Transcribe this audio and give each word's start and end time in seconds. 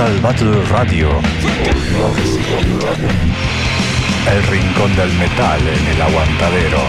Metal 0.00 0.20
Battle 0.22 0.64
Radio. 0.70 1.10
El 4.26 4.42
rincón 4.44 4.96
del 4.96 5.12
metal 5.12 5.60
en 5.60 5.86
el 5.88 6.00
aguantadero. 6.00 6.80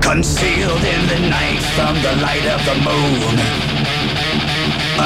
Concealed 0.00 0.82
in 0.82 1.06
the 1.08 1.28
night 1.28 1.60
from 1.76 1.94
the 2.00 2.16
light 2.22 2.46
of 2.46 2.64
the 2.64 2.74
moon. 2.82 3.17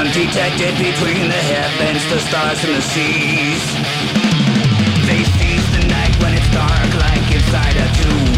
Undetected 0.02 0.76
between 0.78 1.28
the 1.28 1.42
heavens, 1.54 2.04
the 2.10 2.18
stars 2.18 2.64
and 2.64 2.74
the 2.74 2.82
seas. 2.82 3.62
They 5.06 5.22
seize 5.22 5.70
the 5.70 5.86
night 5.86 6.20
when 6.20 6.34
it's 6.34 6.50
dark 6.50 6.92
like 6.96 7.32
inside 7.32 7.76
a 7.76 8.02
tomb. 8.02 8.31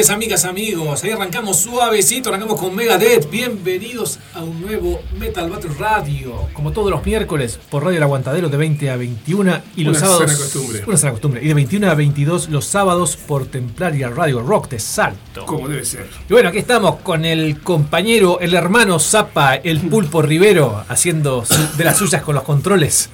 Noches, 0.00 0.10
amigas, 0.14 0.44
amigos. 0.46 1.04
Ahí 1.04 1.10
arrancamos 1.10 1.58
suavecito, 1.58 2.30
arrancamos 2.30 2.58
con 2.58 2.74
Megadeth. 2.74 3.30
Bienvenidos 3.30 4.18
a 4.32 4.42
un 4.42 4.62
nuevo 4.62 5.02
Metal 5.18 5.50
Battle 5.50 5.72
Radio. 5.78 6.48
Como 6.54 6.72
todos 6.72 6.90
los 6.90 7.04
miércoles, 7.04 7.58
por 7.68 7.84
Radio 7.84 7.98
El 7.98 8.04
Aguantadero 8.04 8.48
de 8.48 8.56
20 8.56 8.88
a 8.88 8.96
21 8.96 9.60
y 9.76 9.84
los 9.84 9.98
Una 9.98 10.06
sábados. 10.06 10.30
sana 10.30 10.38
costumbre. 10.38 10.82
Una 10.86 10.96
sana 10.96 11.10
costumbre. 11.12 11.44
Y 11.44 11.48
de 11.48 11.54
21 11.54 11.90
a 11.90 11.94
22 11.94 12.48
los 12.48 12.64
sábados 12.64 13.16
por 13.16 13.44
Templaria 13.44 14.08
Radio 14.08 14.40
Rock 14.40 14.70
de 14.70 14.78
Salto. 14.78 15.44
Como 15.44 15.68
debe 15.68 15.84
ser. 15.84 16.08
Y 16.30 16.32
bueno, 16.32 16.48
aquí 16.48 16.58
estamos 16.58 16.96
con 17.00 17.26
el 17.26 17.60
compañero, 17.60 18.40
el 18.40 18.54
hermano 18.54 18.98
Zapa, 19.00 19.56
el 19.56 19.80
pulpo 19.80 20.22
Rivero, 20.22 20.82
haciendo 20.88 21.44
de 21.76 21.84
las 21.84 21.98
suyas 21.98 22.22
con 22.22 22.34
los 22.34 22.44
controles. 22.44 23.10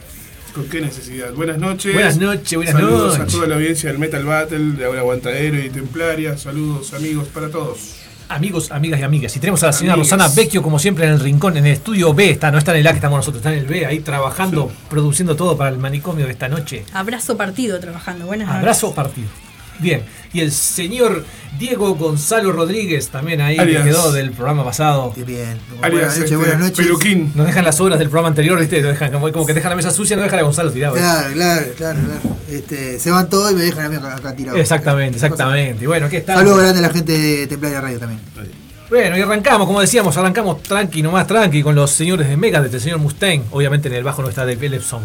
¿Con 0.56 0.70
qué 0.70 0.80
necesidad? 0.80 1.34
Buenas 1.34 1.58
noches. 1.58 1.92
Buenas 1.92 2.16
noches, 2.16 2.56
buenas 2.56 2.72
Saludos 2.72 3.18
noches. 3.18 3.34
a 3.34 3.36
toda 3.36 3.46
la 3.46 3.56
audiencia 3.56 3.90
del 3.90 3.98
Metal 3.98 4.24
Battle, 4.24 4.72
de 4.72 4.86
Ahora 4.86 5.00
Aguantadero 5.00 5.58
y 5.58 5.68
Templaria. 5.68 6.38
Saludos, 6.38 6.94
amigos, 6.94 7.28
para 7.28 7.50
todos. 7.50 7.96
Amigos, 8.30 8.70
amigas 8.70 8.98
y 8.98 9.02
amigas. 9.02 9.36
Y 9.36 9.38
tenemos 9.38 9.62
a 9.64 9.66
la 9.66 9.72
señora 9.74 9.92
Amigas. 9.92 10.12
Rosana 10.12 10.34
Vecchio, 10.34 10.62
como 10.62 10.78
siempre, 10.78 11.04
en 11.04 11.12
el 11.12 11.20
rincón, 11.20 11.58
en 11.58 11.66
el 11.66 11.72
estudio 11.72 12.14
B. 12.14 12.30
Está, 12.30 12.50
no 12.50 12.56
está 12.56 12.70
en 12.72 12.78
el 12.78 12.86
A 12.86 12.92
que 12.92 12.96
estamos 12.96 13.18
nosotros, 13.18 13.40
está 13.40 13.52
en 13.52 13.58
el 13.58 13.66
B, 13.66 13.84
ahí 13.84 14.00
trabajando, 14.00 14.72
produciendo 14.88 15.36
todo 15.36 15.58
para 15.58 15.68
el 15.68 15.76
manicomio 15.76 16.24
de 16.24 16.32
esta 16.32 16.48
noche. 16.48 16.86
Abrazo 16.94 17.36
partido 17.36 17.78
trabajando. 17.78 18.24
Buenas 18.24 18.48
noches. 18.48 18.60
Abrazo 18.62 18.94
partido. 18.94 19.28
Bien. 19.78 20.02
Y 20.32 20.40
el 20.40 20.52
señor 20.52 21.24
Diego 21.58 21.94
Gonzalo 21.94 22.52
Rodríguez, 22.52 23.08
también 23.08 23.40
ahí, 23.40 23.56
que 23.56 23.82
quedó 23.82 24.12
del 24.12 24.32
programa 24.32 24.64
pasado. 24.64 25.12
Bien, 25.14 25.26
bien. 25.26 25.58
Alias, 25.80 25.90
buenas 25.90 26.08
noches, 26.08 26.22
este, 26.24 26.36
buenas 26.36 26.58
noches. 26.58 26.86
Peluquín. 26.86 27.32
Nos 27.34 27.46
dejan 27.46 27.64
las 27.64 27.80
obras 27.80 27.98
del 27.98 28.08
programa 28.08 28.28
anterior, 28.28 28.58
¿viste? 28.58 28.80
Nos 28.82 28.90
dejan, 28.90 29.12
como, 29.12 29.46
que 29.46 29.54
dejan 29.54 29.70
la 29.70 29.76
mesa 29.76 29.90
sucia, 29.90 30.16
no 30.16 30.22
dejan 30.22 30.40
a 30.40 30.42
Gonzalo 30.42 30.70
tirado. 30.70 30.94
Claro, 30.94 31.32
claro, 31.32 31.66
claro, 31.76 32.00
claro. 32.00 32.36
Este, 32.50 32.98
se 32.98 33.10
van 33.10 33.28
todos 33.28 33.52
y 33.52 33.54
me 33.54 33.62
dejan 33.62 33.86
a 33.86 33.88
mí 33.88 33.96
acá, 33.96 34.34
tirado. 34.34 34.58
Exactamente, 34.58 35.16
exactamente. 35.16 35.84
Y 35.84 35.86
bueno, 35.86 36.06
aquí 36.06 36.16
está. 36.16 36.34
Saludos 36.34 36.60
grande 36.60 36.78
a 36.78 36.82
la 36.82 36.90
gente 36.90 37.18
de 37.18 37.46
Templaria 37.46 37.80
Radio 37.80 37.98
también. 37.98 38.20
Bueno, 38.88 39.18
y 39.18 39.20
arrancamos, 39.20 39.66
como 39.66 39.80
decíamos, 39.80 40.16
arrancamos 40.16 40.62
tranqui, 40.62 41.02
nomás 41.02 41.26
tranqui, 41.26 41.62
con 41.62 41.74
los 41.74 41.90
señores 41.90 42.28
de 42.28 42.36
Megadeth, 42.36 42.72
el 42.72 42.80
señor 42.80 42.98
Mustaine, 43.00 43.44
obviamente 43.50 43.88
en 43.88 43.94
el 43.94 44.04
bajo 44.04 44.22
no 44.22 44.28
está 44.28 44.46
de 44.46 44.52
Ellefson, 44.52 45.02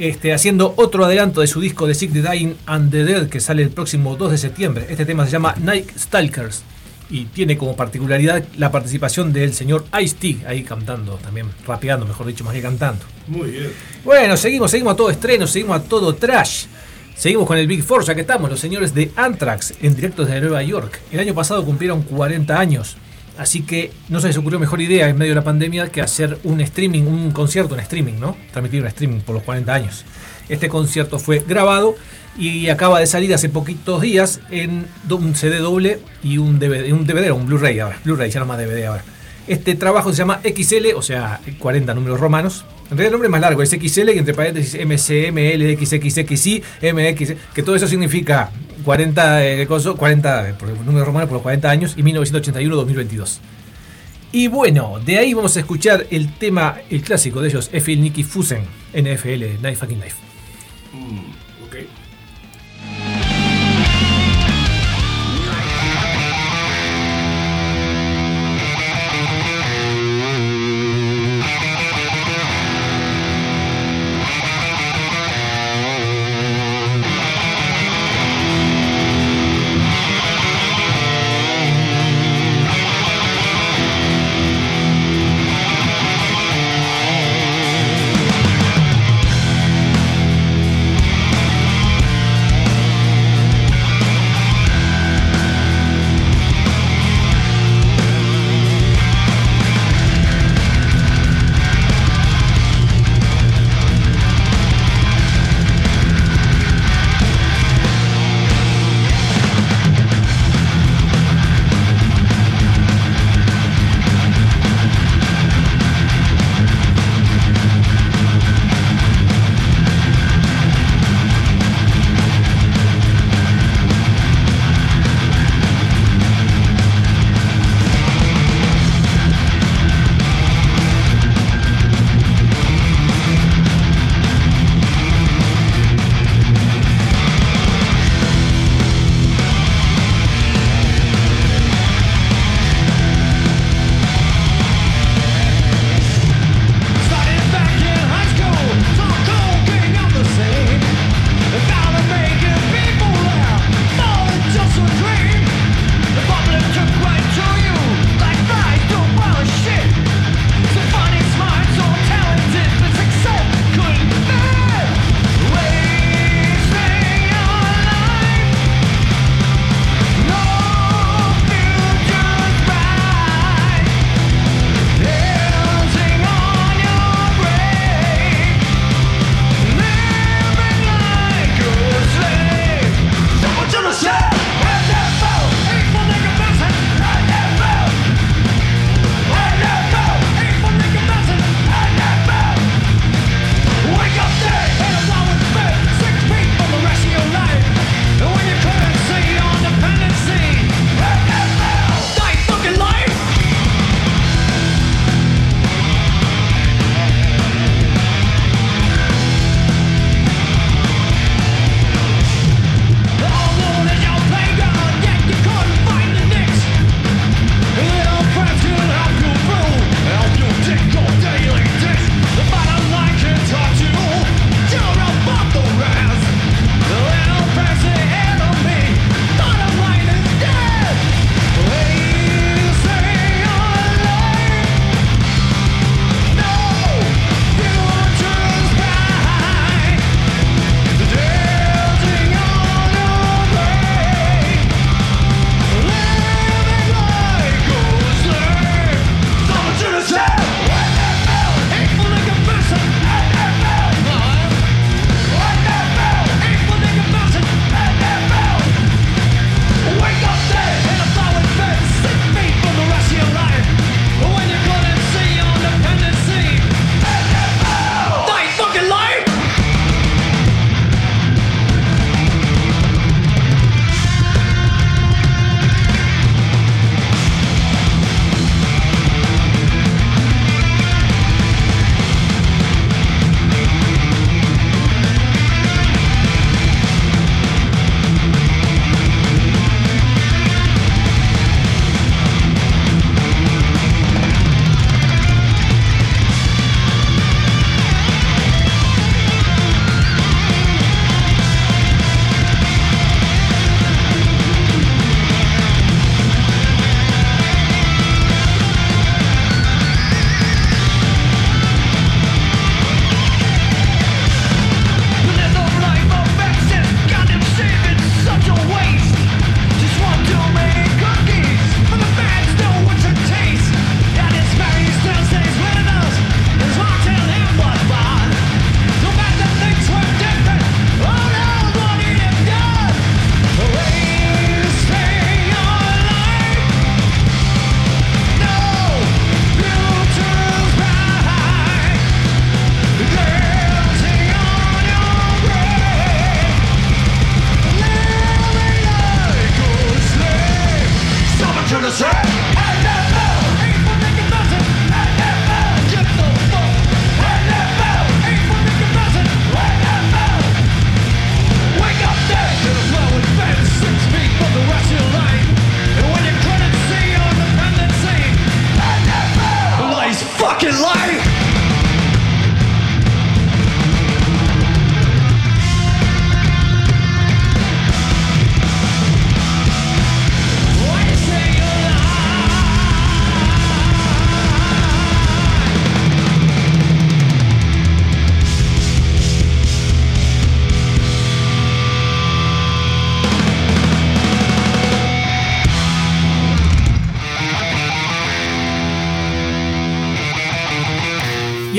este, 0.00 0.32
haciendo 0.32 0.74
otro 0.76 1.04
adelanto 1.04 1.40
de 1.40 1.46
su 1.46 1.60
disco 1.60 1.86
de 1.86 1.94
Sick 1.94 2.12
the 2.12 2.22
Dying 2.22 2.54
and 2.66 2.90
the 2.90 3.04
Dead, 3.04 3.28
que 3.28 3.40
sale 3.40 3.62
el 3.62 3.70
próximo 3.70 4.16
2 4.16 4.32
de 4.32 4.38
septiembre. 4.38 4.86
Este 4.88 5.04
tema 5.04 5.24
se 5.26 5.32
llama 5.32 5.54
Night 5.60 5.90
Stalkers, 5.96 6.62
y 7.10 7.24
tiene 7.26 7.58
como 7.58 7.76
particularidad 7.76 8.44
la 8.56 8.70
participación 8.70 9.32
del 9.32 9.52
señor 9.52 9.84
Ice-T, 10.00 10.46
ahí 10.46 10.62
cantando, 10.62 11.16
también 11.16 11.48
rapeando, 11.66 12.06
mejor 12.06 12.26
dicho, 12.26 12.44
más 12.44 12.54
que 12.54 12.62
cantando. 12.62 13.04
Muy 13.26 13.50
bien. 13.50 13.72
Bueno, 14.04 14.36
seguimos, 14.36 14.70
seguimos 14.70 14.94
a 14.94 14.96
todo 14.96 15.10
estreno, 15.10 15.46
seguimos 15.46 15.76
a 15.76 15.82
todo 15.82 16.14
trash. 16.14 16.66
Seguimos 17.16 17.46
con 17.46 17.58
el 17.58 17.66
Big 17.66 17.82
Four, 17.82 18.04
ya 18.04 18.14
que 18.14 18.22
estamos, 18.22 18.48
los 18.48 18.60
señores 18.60 18.94
de 18.94 19.10
Anthrax, 19.16 19.74
en 19.82 19.94
directo 19.94 20.24
desde 20.24 20.40
Nueva 20.40 20.62
York. 20.62 21.00
El 21.10 21.20
año 21.20 21.34
pasado 21.34 21.64
cumplieron 21.64 22.02
40 22.02 22.58
años, 22.58 22.96
así 23.40 23.62
que 23.62 23.90
no 24.10 24.20
se 24.20 24.28
les 24.28 24.36
ocurrió 24.36 24.58
mejor 24.58 24.82
idea 24.82 25.08
en 25.08 25.16
medio 25.16 25.30
de 25.30 25.36
la 25.36 25.44
pandemia 25.44 25.88
que 25.88 26.02
hacer 26.02 26.36
un 26.44 26.60
streaming, 26.60 27.04
un 27.04 27.30
concierto 27.30 27.74
en 27.74 27.80
streaming, 27.80 28.20
¿no? 28.20 28.36
Transmitir 28.52 28.82
un 28.82 28.88
streaming 28.88 29.20
por 29.20 29.34
los 29.34 29.44
40 29.44 29.72
años. 29.72 30.04
Este 30.50 30.68
concierto 30.68 31.18
fue 31.18 31.38
grabado 31.38 31.94
y 32.36 32.68
acaba 32.68 33.00
de 33.00 33.06
salir 33.06 33.32
hace 33.32 33.48
poquitos 33.48 34.02
días 34.02 34.40
en 34.50 34.84
un 35.08 35.34
CD 35.34 35.56
doble 35.56 36.00
y 36.22 36.36
un 36.36 36.58
DVD, 36.58 36.92
un 36.92 37.06
DVD, 37.06 37.32
un 37.32 37.46
Blu-ray 37.46 37.78
ahora, 37.78 37.98
Blu-ray, 38.04 38.30
ya 38.30 38.40
no 38.40 38.46
más 38.46 38.58
DVD 38.58 38.84
ahora. 38.84 39.04
Este 39.48 39.74
trabajo 39.74 40.10
se 40.12 40.18
llama 40.18 40.42
XL, 40.44 40.94
o 40.94 41.00
sea, 41.00 41.40
40 41.58 41.94
números 41.94 42.20
romanos. 42.20 42.66
En 42.90 42.98
realidad 42.98 43.06
el 43.06 43.12
nombre 43.12 43.28
es 43.28 43.30
más 43.30 43.40
largo, 43.40 43.62
es 43.62 43.70
XL 43.70 44.10
y 44.10 44.18
entre 44.18 44.34
paréntesis 44.34 44.74
MCML, 44.84 45.78
XXXI, 45.78 46.62
MX, 46.92 47.32
que 47.54 47.62
todo 47.62 47.74
eso 47.74 47.86
significa 47.86 48.50
40, 48.84 49.46
eh, 49.46 49.66
coso, 49.66 49.96
40 49.96 50.48
eh, 50.48 50.54
por 50.54 50.68
el 50.68 50.84
número 50.84 51.04
romano 51.04 51.26
por 51.26 51.34
los 51.34 51.42
40 51.42 51.70
años 51.70 51.94
y 51.96 52.02
1981-2022. 52.02 53.38
Y 54.32 54.48
bueno, 54.48 55.00
de 55.04 55.18
ahí 55.18 55.34
vamos 55.34 55.56
a 55.56 55.60
escuchar 55.60 56.06
el 56.10 56.32
tema, 56.34 56.76
el 56.88 57.02
clásico 57.02 57.40
de 57.40 57.48
ellos, 57.48 57.68
F.L. 57.72 58.00
Nicky 58.00 58.22
Fusen, 58.22 58.62
NFL, 58.92 59.58
Knife 59.60 59.76
Fucking 59.76 59.98
Knife. 59.98 60.29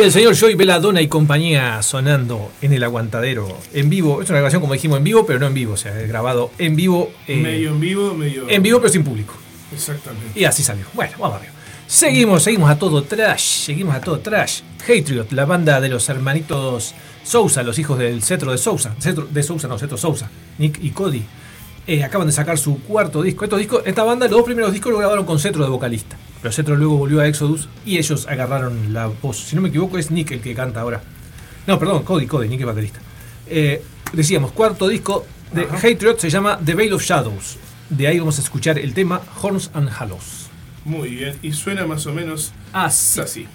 El 0.02 0.12
señor 0.12 0.36
Joey 0.38 0.56
Veladona 0.56 1.00
y 1.02 1.08
compañía 1.08 1.82
sonando 1.84 2.52
en 2.62 2.74
el 2.74 2.84
aguantadero 2.84 3.56
en 3.72 3.88
vivo. 3.90 4.22
Es 4.22 4.30
una 4.30 4.40
grabación, 4.40 4.60
como 4.62 4.74
dijimos, 4.74 4.98
en 4.98 5.04
vivo, 5.04 5.26
pero 5.28 5.38
no 5.38 5.46
en 5.46 5.54
vivo. 5.54 5.74
O 5.74 5.78
sea, 5.78 6.00
es 6.00 6.08
grabado 6.08 6.52
en 6.58 6.76
vivo. 6.76 7.12
eh, 7.28 7.38
medio 7.38 7.70
en 7.70 7.80
vivo, 7.80 8.14
medio. 8.16 8.50
En 8.50 8.64
vivo, 8.64 8.80
pero 8.80 8.92
sin 8.92 9.04
público. 9.04 9.36
Exactamente. 9.72 10.40
Y 10.40 10.46
así 10.46 10.64
salió. 10.64 10.86
Bueno, 10.94 11.14
vamos 11.20 11.38
arriba. 11.38 11.54
Seguimos, 11.86 12.42
seguimos 12.44 12.72
a 12.72 12.80
todo 12.80 13.04
trash. 13.04 13.66
Seguimos 13.66 13.96
a 13.96 14.02
todo 14.02 14.20
trash. 14.20 14.62
Hatriot, 14.82 15.32
la 15.34 15.46
banda 15.46 15.80
de 15.80 15.90
los 15.90 16.10
hermanitos 16.10 16.96
Sousa, 17.24 17.62
los 17.62 17.78
hijos 17.78 18.00
del 18.00 18.24
cetro 18.24 18.52
de 18.52 18.58
Sousa. 18.58 18.96
Cetro 19.00 19.28
de 19.30 19.44
Sousa, 19.44 19.68
no, 19.68 19.78
cetro 19.78 19.98
Sousa. 19.98 20.32
Nick 20.58 20.80
y 20.84 20.90
Cody. 20.90 21.24
eh, 21.86 22.04
acaban 22.04 22.26
de 22.26 22.34
sacar 22.34 22.58
su 22.58 22.82
cuarto 22.82 23.22
disco. 23.22 23.44
Estos 23.44 23.60
discos. 23.60 23.84
Esta 23.86 24.04
banda, 24.04 24.26
los 24.26 24.38
dos 24.38 24.46
primeros 24.46 24.74
discos 24.74 24.92
lo 24.92 24.98
grabaron 24.98 25.26
con 25.26 25.40
cetro 25.40 25.64
de 25.64 25.70
vocalista. 25.70 26.18
Pero 26.42 26.52
cetro 26.52 26.76
luego 26.76 26.98
volvió 26.98 27.20
a 27.22 27.28
Exodus 27.28 27.70
y 27.86 27.98
ellos 27.98 28.28
agarraron 28.28 28.94
la 28.94 29.08
voz. 29.08 29.38
Si 29.38 29.56
no 29.56 29.62
me 29.62 29.70
equivoco, 29.70 29.98
es 29.98 30.10
Nick 30.12 30.32
el 30.32 30.42
que 30.42 30.56
canta 30.56 30.82
ahora. 30.82 31.02
No, 31.68 31.78
perdón, 31.78 32.04
Cody, 32.04 32.26
Cody, 32.26 32.48
Nick 32.50 32.62
es 32.62 32.66
baterista. 32.66 33.00
Eh, 33.48 33.84
decíamos, 34.14 34.52
cuarto 34.52 34.88
disco 34.88 35.26
de 35.52 35.64
Hatriot 35.64 36.18
se 36.20 36.30
llama 36.30 36.60
The 36.64 36.74
Veil 36.74 36.94
of 36.94 37.04
Shadows. 37.04 37.58
De 37.90 38.08
ahí 38.08 38.18
vamos 38.20 38.40
a 38.40 38.42
escuchar 38.42 38.80
el 38.80 38.94
tema 38.94 39.22
Horns 39.42 39.70
and 39.74 39.90
Hallows. 39.90 40.48
Muy 40.86 41.10
bien. 41.10 41.38
Y 41.44 41.52
suena 41.52 41.86
más 41.86 42.08
o 42.08 42.14
menos 42.14 42.54
Así. 42.74 43.20
así. 43.20 43.48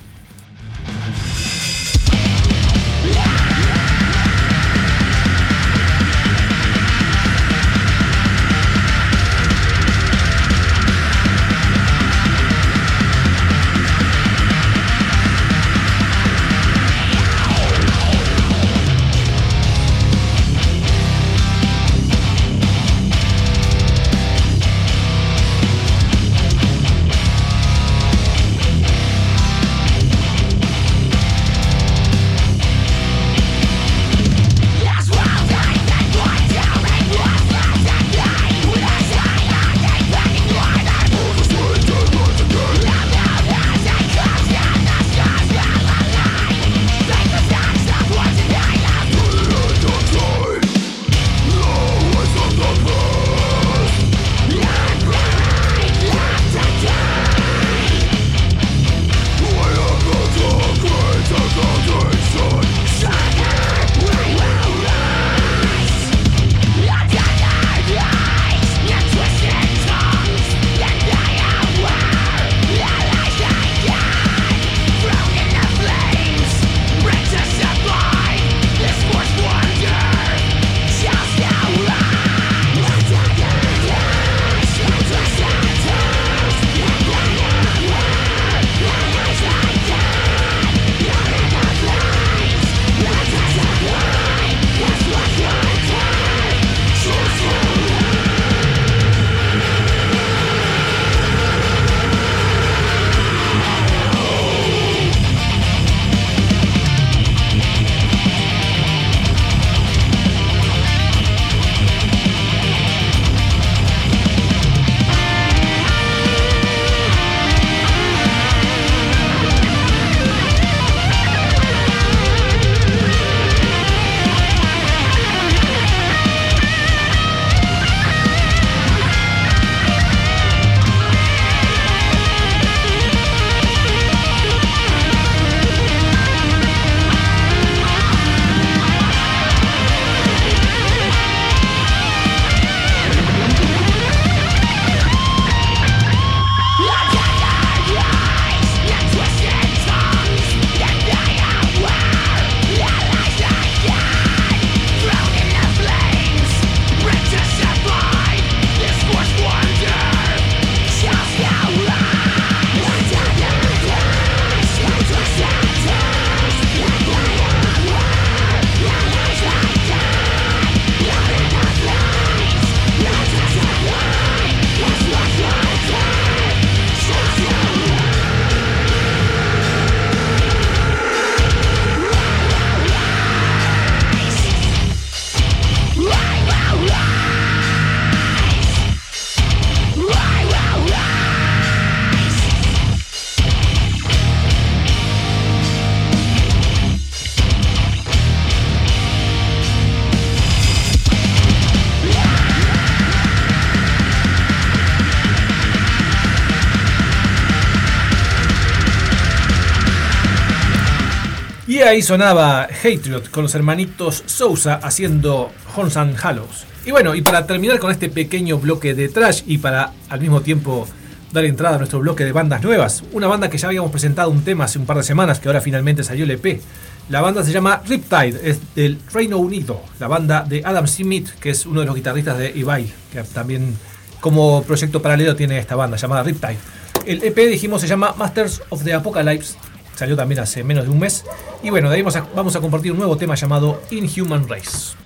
Ahí 211.86 212.02
sonaba 212.02 212.62
Hatriot 212.64 213.30
con 213.30 213.44
los 213.44 213.54
hermanitos 213.54 214.24
Sousa 214.26 214.80
haciendo 214.82 215.52
Horns 215.74 215.96
and 215.96 216.16
Hallows. 216.20 216.64
Y 216.84 216.90
bueno, 216.90 217.14
y 217.14 217.22
para 217.22 217.46
terminar 217.46 217.78
con 217.78 217.90
este 217.90 218.08
pequeño 218.08 218.58
bloque 218.58 218.94
de 218.94 219.08
trash 219.08 219.42
y 219.46 219.58
para 219.58 219.92
al 220.08 220.20
mismo 220.20 220.40
tiempo 220.40 220.86
dar 221.32 221.44
entrada 221.44 221.76
a 221.76 221.78
nuestro 221.78 222.00
bloque 222.00 222.24
de 222.24 222.32
bandas 222.32 222.62
nuevas, 222.62 223.04
una 223.12 223.28
banda 223.28 223.48
que 223.50 223.58
ya 223.58 223.68
habíamos 223.68 223.90
presentado 223.90 224.30
un 224.30 224.42
tema 224.42 224.64
hace 224.64 224.78
un 224.78 224.86
par 224.86 224.96
de 224.96 225.02
semanas 225.04 225.38
que 225.38 225.48
ahora 225.48 225.60
finalmente 225.60 226.02
salió 226.02 226.24
el 226.24 226.32
EP. 226.32 226.60
La 227.08 227.20
banda 227.20 227.44
se 227.44 227.52
llama 227.52 227.80
Riptide, 227.86 228.40
es 228.42 228.58
del 228.74 228.98
Reino 229.12 229.38
Unido, 229.38 229.80
la 230.00 230.08
banda 230.08 230.42
de 230.42 230.62
Adam 230.64 230.88
Smith, 230.88 231.28
que 231.38 231.50
es 231.50 231.66
uno 231.66 231.80
de 231.80 231.86
los 231.86 231.94
guitarristas 231.94 232.36
de 232.36 232.50
Ibai, 232.50 232.92
que 233.12 233.22
también 233.22 233.76
como 234.20 234.62
proyecto 234.64 235.00
paralelo 235.00 235.36
tiene 235.36 235.58
esta 235.58 235.76
banda 235.76 235.96
llamada 235.96 236.24
Riptide. 236.24 236.58
El 237.06 237.22
EP 237.22 237.36
dijimos 237.48 237.80
se 237.80 237.86
llama 237.86 238.14
Masters 238.16 238.62
of 238.70 238.82
the 238.82 238.92
Apocalypse, 238.92 239.56
salió 239.96 240.16
también 240.16 240.40
hace 240.40 240.62
menos 240.62 240.84
de 240.84 240.90
un 240.90 240.98
mes. 240.98 241.24
Y 241.62 241.70
bueno, 241.70 241.88
de 241.88 241.96
ahí 241.96 242.02
vamos 242.02 242.16
a, 242.16 242.26
vamos 242.34 242.54
a 242.54 242.60
compartir 242.60 242.92
un 242.92 242.98
nuevo 242.98 243.16
tema 243.16 243.34
llamado 243.34 243.82
Inhuman 243.90 244.48
Race. 244.48 245.05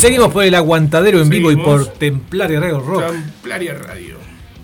Seguimos 0.00 0.32
por 0.32 0.44
el 0.44 0.54
aguantadero 0.54 1.20
en 1.20 1.28
vivo 1.28 1.52
y 1.52 1.56
por 1.56 1.86
Templaria 1.86 2.58
Radio 2.58 2.80
Rock. 2.80 3.12
Templaria 3.12 3.74
Radio. 3.74 4.16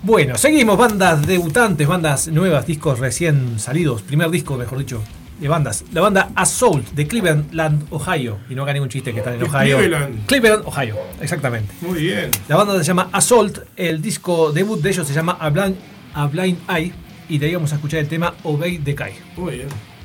Bueno, 0.02 0.38
seguimos, 0.38 0.78
bandas 0.78 1.26
debutantes, 1.26 1.86
bandas 1.86 2.28
nuevas, 2.28 2.66
discos 2.66 2.98
recién 2.98 3.58
salidos, 3.58 4.00
primer 4.00 4.30
disco, 4.30 4.56
mejor 4.56 4.78
dicho, 4.78 5.02
de 5.38 5.48
bandas. 5.48 5.84
La 5.92 6.00
banda 6.00 6.30
Assault 6.34 6.88
de 6.92 7.06
Cleveland, 7.06 7.86
Ohio. 7.90 8.38
Y 8.48 8.54
no 8.54 8.62
haga 8.62 8.72
ningún 8.72 8.88
chiste 8.88 9.12
que 9.12 9.18
están 9.18 9.34
en 9.34 9.42
Ohio. 9.42 9.76
Cleveland. 9.76 10.26
Cleveland, 10.26 10.62
Ohio, 10.64 10.96
exactamente. 11.20 11.74
Muy 11.82 12.00
bien. 12.00 12.30
La 12.48 12.56
banda 12.56 12.78
se 12.78 12.84
llama 12.84 13.10
Assault, 13.12 13.58
el 13.76 14.00
disco 14.00 14.52
debut 14.52 14.80
de 14.80 14.88
ellos 14.88 15.06
se 15.06 15.12
llama 15.12 15.36
A 15.38 15.50
Blind, 15.50 15.76
A 16.14 16.26
Blind 16.28 16.58
Eye. 16.70 16.94
Y 17.28 17.36
de 17.36 17.46
ahí 17.46 17.54
vamos 17.54 17.72
a 17.72 17.74
escuchar 17.74 18.00
el 18.00 18.08
tema 18.08 18.32
Obey 18.42 18.78
the 18.78 18.94
Kai. 18.94 19.12
Muy 19.36 19.56
bien. 19.56 19.95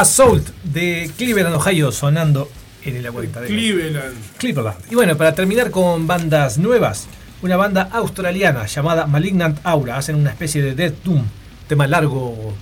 Assault 0.00 0.48
de 0.64 1.10
Cleveland, 1.18 1.54
Ohio, 1.56 1.92
sonando 1.92 2.50
en 2.86 2.96
el 2.96 3.04
aguantadero. 3.04 3.54
Cleveland. 3.54 4.16
Cleveland. 4.38 4.78
Y 4.90 4.94
bueno, 4.94 5.14
para 5.18 5.34
terminar 5.34 5.70
con 5.70 6.06
bandas 6.06 6.56
nuevas, 6.56 7.06
una 7.42 7.58
banda 7.58 7.82
australiana 7.92 8.64
llamada 8.64 9.06
Malignant 9.06 9.58
Aura, 9.62 9.98
hacen 9.98 10.16
una 10.16 10.30
especie 10.30 10.62
de 10.62 10.74
Death 10.74 11.02
Doom, 11.04 11.22
tema 11.68 11.86
largo, 11.86 12.54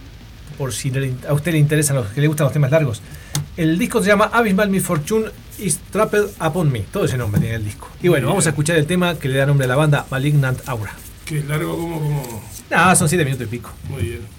por 0.59 0.73
si 0.73 0.91
a 1.29 1.33
usted 1.33 1.53
le 1.53 1.59
interesan 1.59 1.95
los 1.95 2.09
que 2.09 2.21
le 2.21 2.27
gustan 2.27 2.47
los 2.47 2.53
temas 2.53 2.73
largos. 2.73 3.03
El 3.57 3.79
disco 3.79 4.03
se 4.03 4.09
llama 4.09 4.31
Abysmal 4.33 4.71
Misfortune 4.71 5.27
is 5.61 5.79
Trapped 5.93 6.31
Upon 6.45 6.73
Me, 6.73 6.81
todo 6.81 7.05
ese 7.05 7.17
nombre 7.17 7.41
tiene 7.41 7.55
el 7.55 7.65
disco. 7.65 7.89
Y 8.03 8.09
bueno, 8.09 8.27
vamos 8.27 8.47
a 8.47 8.49
escuchar 8.49 8.75
el 8.75 8.87
tema 8.87 9.17
que 9.17 9.29
le 9.29 9.39
da 9.39 9.47
nombre 9.47 9.67
a 9.67 9.69
la 9.69 9.77
banda 9.77 10.07
Malignant 10.11 10.69
Aura. 10.69 10.93
Que 11.25 11.39
es 11.39 11.47
largo 11.47 11.77
como, 11.77 12.01
como. 12.01 12.43
Nada, 12.69 12.97
son 12.97 13.09
7 13.09 13.25
minutos 13.25 13.47
y 13.47 13.51
pico. 13.51 13.71
Muy 13.89 14.03
bien. 14.03 14.38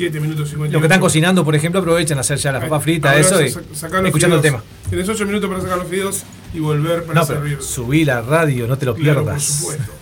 7 0.00 0.18
minutos 0.20 0.48
50. 0.48 0.72
Los 0.72 0.80
que 0.80 0.86
están 0.86 1.00
cocinando, 1.00 1.44
por 1.44 1.54
ejemplo, 1.54 1.80
aprovechan 1.80 2.16
a 2.16 2.22
hacer 2.22 2.38
ya 2.38 2.52
las 2.52 2.62
papas 2.64 2.82
fritas, 2.82 3.10
Ahora 3.12 3.20
eso, 3.20 3.42
y 3.42 4.06
escuchando 4.06 4.36
el 4.36 4.42
tema. 4.42 4.62
Tienes 4.88 5.06
8 5.08 5.26
minutos 5.26 5.50
para 5.50 5.60
sacar 5.60 5.76
los 5.78 5.88
fideos 5.88 6.22
y 6.54 6.58
volver 6.60 7.04
para 7.04 7.20
No, 7.20 7.26
servir. 7.26 7.58
subí 7.60 8.04
la 8.06 8.22
radio, 8.22 8.66
no 8.66 8.78
te 8.78 8.86
lo 8.86 8.94
Claro, 8.94 9.24
por 9.24 9.24
pierdas. 9.34 9.42
supuesto. 9.42 9.92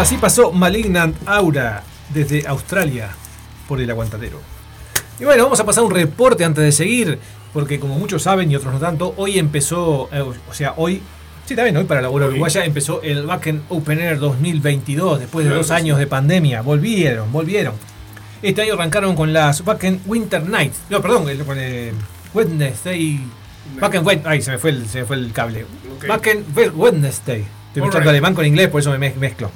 Así 0.00 0.16
pasó 0.16 0.50
Malignant 0.52 1.14
Aura 1.26 1.82
desde 2.12 2.46
Australia 2.46 3.10
por 3.68 3.80
el 3.80 3.90
aguantadero. 3.90 4.40
Y 5.18 5.24
bueno, 5.24 5.44
vamos 5.44 5.60
a 5.60 5.66
pasar 5.66 5.84
un 5.84 5.90
reporte 5.90 6.44
antes 6.44 6.64
de 6.64 6.72
seguir, 6.72 7.18
porque 7.52 7.78
como 7.78 7.98
muchos 7.98 8.22
saben 8.22 8.50
y 8.50 8.56
otros 8.56 8.72
no 8.72 8.78
tanto, 8.80 9.12
hoy 9.18 9.38
empezó, 9.38 10.08
eh, 10.12 10.20
o 10.22 10.54
sea, 10.54 10.72
hoy, 10.78 11.02
sí, 11.44 11.54
también 11.54 11.76
hoy 11.76 11.84
para 11.84 12.00
la 12.00 12.08
bola 12.08 12.26
uruguaya 12.26 12.64
empezó 12.64 13.02
el 13.02 13.26
Backend 13.26 13.62
Open 13.68 14.00
Air 14.00 14.18
2022, 14.18 15.20
después 15.20 15.44
de 15.44 15.50
Claro 15.50 15.62
dos 15.62 15.70
años 15.70 15.98
de 15.98 16.06
pandemia. 16.06 16.62
Volvieron, 16.62 17.30
volvieron. 17.30 17.74
Este 18.42 18.62
año 18.62 18.74
arrancaron 18.74 19.14
con 19.14 19.34
las 19.34 19.62
Backend 19.64 20.00
Winter 20.06 20.42
Nights. 20.48 20.78
No, 20.88 21.02
perdón, 21.02 21.24
con 21.44 21.58
el 21.58 21.92
Wednesday. 22.32 23.20
Backend 23.78 24.06
Wed- 24.06 24.22
Ay, 24.24 24.40
se 24.40 24.52
me 24.52 24.58
fue 24.58 24.70
el, 24.70 24.88
se 24.88 25.00
me 25.00 25.04
fue 25.04 25.16
el 25.16 25.30
cable. 25.32 25.66
Ok. 25.94 26.06
Backend 26.08 26.46
Wednesday. 26.74 27.44
Estoy 27.68 27.82
mezclando 27.82 28.10
alemán 28.10 28.34
con 28.34 28.46
inglés, 28.46 28.68
por 28.68 28.80
eso 28.80 28.90
me 28.90 28.98
mez- 28.98 29.16
mezclo. 29.16 29.50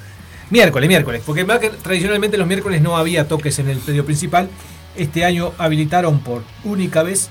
Miércoles, 0.51 0.89
miércoles. 0.89 1.23
Porque 1.25 1.45
tradicionalmente 1.83 2.37
los 2.37 2.47
miércoles 2.47 2.81
no 2.83 2.97
había 2.97 3.27
toques 3.29 3.59
en 3.59 3.69
el 3.69 3.79
predio 3.79 4.05
principal. 4.05 4.49
Este 4.97 5.25
año 5.25 5.53
habilitaron 5.59 6.21
por 6.21 6.43
única 6.65 7.03
vez 7.03 7.29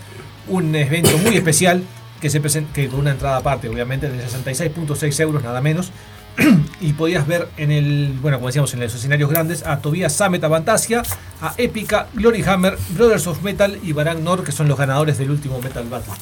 un 0.48 0.76
evento 0.76 1.18
muy 1.20 1.36
especial 1.38 1.84
que 2.20 2.30
se 2.30 2.42
presen- 2.42 2.68
que 2.74 2.88
con 2.88 3.00
una 3.00 3.12
entrada 3.12 3.38
aparte, 3.38 3.70
obviamente, 3.70 4.10
de 4.10 4.24
66.6 4.26 5.20
euros, 5.22 5.44
nada 5.44 5.62
menos. 5.62 5.92
y 6.82 6.94
podías 6.94 7.28
ver 7.28 7.48
en 7.58 7.72
el, 7.72 8.18
bueno, 8.22 8.38
como 8.38 8.48
decíamos, 8.48 8.74
en 8.74 8.80
los 8.80 8.96
escenarios 8.96 9.30
grandes, 9.30 9.66
a 9.68 9.78
Tobias 9.80 10.14
Summit, 10.14 10.44
a 10.44 10.50
Fantasia, 10.50 11.04
a 11.42 11.54
Epica, 11.58 12.08
Glory 12.14 12.44
Hammer, 12.44 12.76
Brothers 12.90 13.28
of 13.28 13.44
Metal 13.44 13.78
y 13.84 13.92
Barang 13.94 14.24
Nord, 14.24 14.44
que 14.44 14.52
son 14.52 14.68
los 14.68 14.78
ganadores 14.78 15.18
del 15.20 15.30
último 15.30 15.62
Metal 15.62 15.86
Battle. 15.88 16.14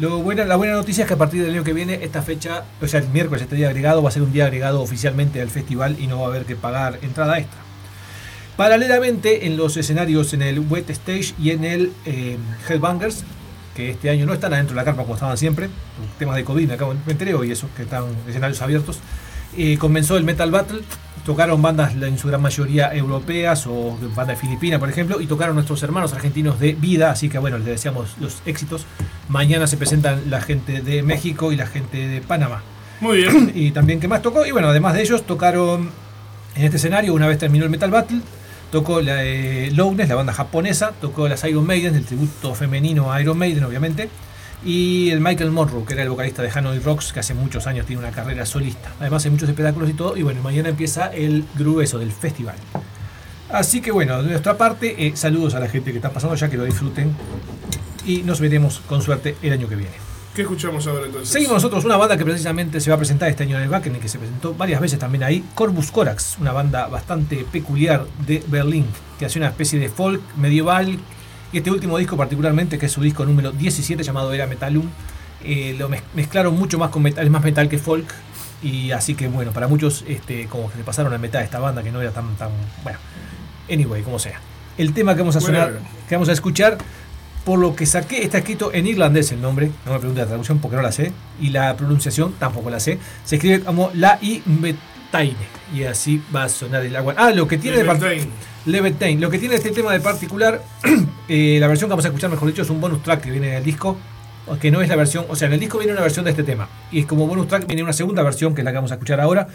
Lo 0.00 0.18
buena, 0.18 0.44
la 0.44 0.54
buena 0.54 0.74
noticia 0.74 1.02
es 1.02 1.08
que 1.08 1.14
a 1.14 1.18
partir 1.18 1.42
del 1.42 1.50
año 1.50 1.64
que 1.64 1.72
viene, 1.72 2.04
esta 2.04 2.22
fecha, 2.22 2.62
o 2.80 2.86
sea, 2.86 3.00
el 3.00 3.08
miércoles, 3.08 3.42
este 3.42 3.56
día 3.56 3.66
agregado, 3.66 4.00
va 4.00 4.10
a 4.10 4.12
ser 4.12 4.22
un 4.22 4.32
día 4.32 4.44
agregado 4.44 4.80
oficialmente 4.80 5.40
al 5.42 5.50
festival 5.50 5.96
y 5.98 6.06
no 6.06 6.20
va 6.20 6.26
a 6.26 6.28
haber 6.28 6.44
que 6.44 6.54
pagar 6.54 7.00
entrada 7.02 7.36
extra. 7.36 7.58
Paralelamente, 8.56 9.46
en 9.46 9.56
los 9.56 9.76
escenarios 9.76 10.32
en 10.34 10.42
el 10.42 10.60
Wet 10.60 10.88
Stage 10.90 11.34
y 11.40 11.50
en 11.50 11.64
el 11.64 11.92
eh, 12.06 12.36
Headbangers, 12.68 13.24
que 13.74 13.90
este 13.90 14.08
año 14.08 14.24
no 14.24 14.34
están 14.34 14.52
adentro 14.52 14.74
de 14.74 14.80
la 14.80 14.84
carpa 14.84 15.02
como 15.02 15.14
estaban 15.14 15.36
siempre, 15.36 15.68
temas 16.16 16.36
de 16.36 16.44
COVID, 16.44 16.68
me 16.68 16.74
acabo 16.74 16.94
me 17.04 17.12
enteré 17.12 17.34
hoy 17.34 17.50
eso, 17.50 17.68
que 17.76 17.82
están 17.82 18.04
escenarios 18.28 18.62
abiertos, 18.62 19.00
eh, 19.56 19.78
comenzó 19.78 20.16
el 20.16 20.22
Metal 20.22 20.50
Battle, 20.52 20.80
tocaron 21.28 21.60
bandas 21.60 21.92
en 21.92 22.16
su 22.16 22.28
gran 22.28 22.40
mayoría 22.40 22.94
europeas 22.94 23.66
o 23.66 23.98
de 24.00 24.06
bandas 24.06 24.38
filipinas, 24.38 24.80
por 24.80 24.88
ejemplo, 24.88 25.20
y 25.20 25.26
tocaron 25.26 25.56
nuestros 25.56 25.82
hermanos 25.82 26.14
argentinos 26.14 26.58
de 26.58 26.72
vida, 26.72 27.10
así 27.10 27.28
que 27.28 27.36
bueno, 27.36 27.58
les 27.58 27.66
deseamos 27.66 28.16
los 28.18 28.40
éxitos. 28.46 28.86
Mañana 29.28 29.66
se 29.66 29.76
presentan 29.76 30.30
la 30.30 30.40
gente 30.40 30.80
de 30.80 31.02
México 31.02 31.52
y 31.52 31.56
la 31.56 31.66
gente 31.66 32.08
de 32.08 32.22
Panamá. 32.22 32.62
Muy 33.02 33.18
bien. 33.18 33.52
Y 33.54 33.72
también 33.72 34.00
que 34.00 34.08
más 34.08 34.22
tocó, 34.22 34.46
y 34.46 34.52
bueno, 34.52 34.68
además 34.68 34.94
de 34.94 35.02
ellos 35.02 35.24
tocaron 35.24 35.90
en 36.56 36.64
este 36.64 36.78
escenario, 36.78 37.12
una 37.12 37.26
vez 37.26 37.36
terminó 37.36 37.64
el 37.66 37.70
Metal 37.70 37.90
Battle, 37.90 38.20
tocó 38.72 39.02
la 39.02 39.22
eh, 39.22 39.70
Lowness, 39.70 40.08
la 40.08 40.14
banda 40.14 40.32
japonesa, 40.32 40.92
tocó 40.98 41.28
las 41.28 41.44
Iron 41.44 41.66
Maiden, 41.66 41.94
el 41.94 42.06
tributo 42.06 42.54
femenino 42.54 43.12
a 43.12 43.20
Iron 43.20 43.36
Maiden, 43.36 43.64
obviamente, 43.64 44.08
y 44.64 45.10
el 45.10 45.20
Michael 45.20 45.50
Monroe, 45.50 45.84
que 45.84 45.94
era 45.94 46.02
el 46.02 46.10
vocalista 46.10 46.42
de 46.42 46.50
Hanoi 46.50 46.78
Rocks, 46.80 47.12
que 47.12 47.20
hace 47.20 47.34
muchos 47.34 47.66
años 47.66 47.86
tiene 47.86 48.00
una 48.00 48.10
carrera 48.10 48.44
solista. 48.44 48.92
Además 49.00 49.24
hay 49.24 49.30
muchos 49.30 49.48
espectáculos 49.48 49.88
y 49.90 49.94
todo, 49.94 50.16
y 50.16 50.22
bueno, 50.22 50.42
mañana 50.42 50.68
empieza 50.68 51.06
el 51.08 51.44
grueso 51.56 51.98
del 51.98 52.12
festival. 52.12 52.56
Así 53.50 53.80
que 53.80 53.90
bueno, 53.92 54.22
de 54.22 54.30
nuestra 54.30 54.58
parte, 54.58 55.06
eh, 55.06 55.12
saludos 55.16 55.54
a 55.54 55.60
la 55.60 55.68
gente 55.68 55.90
que 55.90 55.98
está 55.98 56.10
pasando 56.10 56.36
ya, 56.36 56.50
que 56.50 56.56
lo 56.56 56.64
disfruten, 56.64 57.14
y 58.04 58.22
nos 58.22 58.40
veremos 58.40 58.80
con 58.88 59.02
suerte 59.02 59.36
el 59.42 59.52
año 59.52 59.68
que 59.68 59.76
viene. 59.76 60.08
¿Qué 60.34 60.42
escuchamos 60.42 60.86
ahora 60.86 61.06
entonces? 61.06 61.30
Seguimos 61.30 61.54
nosotros, 61.54 61.84
una 61.84 61.96
banda 61.96 62.16
que 62.16 62.24
precisamente 62.24 62.80
se 62.80 62.90
va 62.90 62.94
a 62.94 62.98
presentar 62.98 63.28
este 63.28 63.42
año 63.42 63.56
en 63.56 63.64
el 63.64 63.70
Wacken 63.70 63.96
y 63.96 63.98
que 63.98 64.08
se 64.08 64.18
presentó 64.18 64.54
varias 64.54 64.80
veces 64.80 64.98
también 64.98 65.24
ahí, 65.24 65.44
Corvus 65.54 65.90
Corax, 65.90 66.36
una 66.40 66.52
banda 66.52 66.86
bastante 66.86 67.44
peculiar 67.50 68.06
de 68.26 68.42
Berlín, 68.46 68.86
que 69.18 69.26
hace 69.26 69.38
una 69.38 69.48
especie 69.48 69.80
de 69.80 69.88
folk 69.88 70.22
medieval. 70.36 70.98
Y 71.52 71.58
este 71.58 71.70
último 71.70 71.96
disco 71.98 72.16
particularmente, 72.16 72.78
que 72.78 72.86
es 72.86 72.92
su 72.92 73.00
disco 73.00 73.24
número 73.24 73.52
17 73.52 74.02
llamado 74.02 74.32
Era 74.32 74.46
Metalum, 74.46 74.86
eh, 75.44 75.74
lo 75.78 75.88
mez- 75.88 76.02
mezclaron 76.14 76.56
mucho 76.58 76.78
más 76.78 76.90
con 76.90 77.02
metal, 77.02 77.24
es 77.24 77.30
más 77.30 77.42
metal 77.42 77.68
que 77.68 77.78
folk. 77.78 78.06
Y 78.62 78.90
así 78.90 79.14
que 79.14 79.28
bueno, 79.28 79.52
para 79.52 79.68
muchos 79.68 80.04
este, 80.08 80.46
como 80.46 80.70
que 80.70 80.78
le 80.78 80.84
pasaron 80.84 81.14
a 81.14 81.18
mitad 81.18 81.38
de 81.38 81.44
esta 81.44 81.58
banda 81.60 81.82
que 81.82 81.92
no 81.92 82.00
era 82.02 82.10
tan, 82.10 82.34
tan 82.36 82.50
bueno. 82.82 82.98
Anyway, 83.70 84.02
como 84.02 84.18
sea. 84.18 84.40
El 84.76 84.92
tema 84.92 85.14
que 85.14 85.20
vamos 85.20 85.36
a 85.36 85.40
sonar, 85.40 85.72
Bueno. 85.72 85.86
que 86.08 86.14
vamos 86.16 86.28
a 86.28 86.32
escuchar, 86.32 86.76
por 87.44 87.58
lo 87.58 87.74
que 87.74 87.86
saqué, 87.86 88.22
está 88.24 88.38
escrito 88.38 88.70
en 88.74 88.86
irlandés 88.86 89.32
el 89.32 89.40
nombre, 89.40 89.70
no 89.86 89.92
me 89.92 89.98
pregunte 89.98 90.20
la 90.20 90.26
traducción 90.26 90.58
porque 90.58 90.76
no 90.76 90.82
la 90.82 90.92
sé, 90.92 91.12
y 91.40 91.48
la 91.50 91.76
pronunciación 91.76 92.32
tampoco 92.38 92.68
la 92.68 92.78
sé. 92.80 92.98
Se 93.24 93.36
escribe 93.36 93.60
como 93.60 93.90
La 93.94 94.18
I 94.20 94.42
Metaine, 94.44 95.36
y 95.74 95.84
así 95.84 96.22
va 96.34 96.44
a 96.44 96.48
sonar 96.48 96.84
el 96.84 96.94
agua. 96.96 97.14
Ah, 97.16 97.30
lo 97.30 97.46
que 97.48 97.58
tiene 97.58 97.78
de 97.78 97.86
part- 97.86 98.00
Leventain. 98.00 98.30
Levitain. 98.66 99.20
Lo 99.20 99.30
que 99.30 99.38
tiene 99.38 99.54
este 99.54 99.70
tema 99.70 99.92
de 99.92 100.00
particular, 100.00 100.62
eh, 101.28 101.58
la 101.60 101.68
versión 101.68 101.88
que 101.88 101.92
vamos 101.92 102.04
a 102.04 102.08
escuchar, 102.08 102.30
mejor 102.30 102.48
dicho, 102.48 102.62
es 102.62 102.70
un 102.70 102.80
bonus 102.80 103.02
track 103.02 103.22
que 103.22 103.30
viene 103.30 103.48
en 103.48 103.54
el 103.54 103.64
disco, 103.64 103.96
que 104.60 104.70
no 104.70 104.80
es 104.80 104.88
la 104.88 104.96
versión, 104.96 105.26
o 105.28 105.36
sea, 105.36 105.46
en 105.48 105.54
el 105.54 105.60
disco 105.60 105.78
viene 105.78 105.92
una 105.92 106.00
versión 106.02 106.24
de 106.24 106.30
este 106.30 106.42
tema, 106.42 106.68
y 106.90 107.02
como 107.04 107.26
bonus 107.26 107.48
track 107.48 107.66
viene 107.66 107.82
una 107.82 107.92
segunda 107.92 108.22
versión, 108.22 108.54
que 108.54 108.62
es 108.62 108.64
la 108.64 108.70
que 108.70 108.76
vamos 108.76 108.90
a 108.92 108.94
escuchar 108.94 109.20
ahora, 109.20 109.48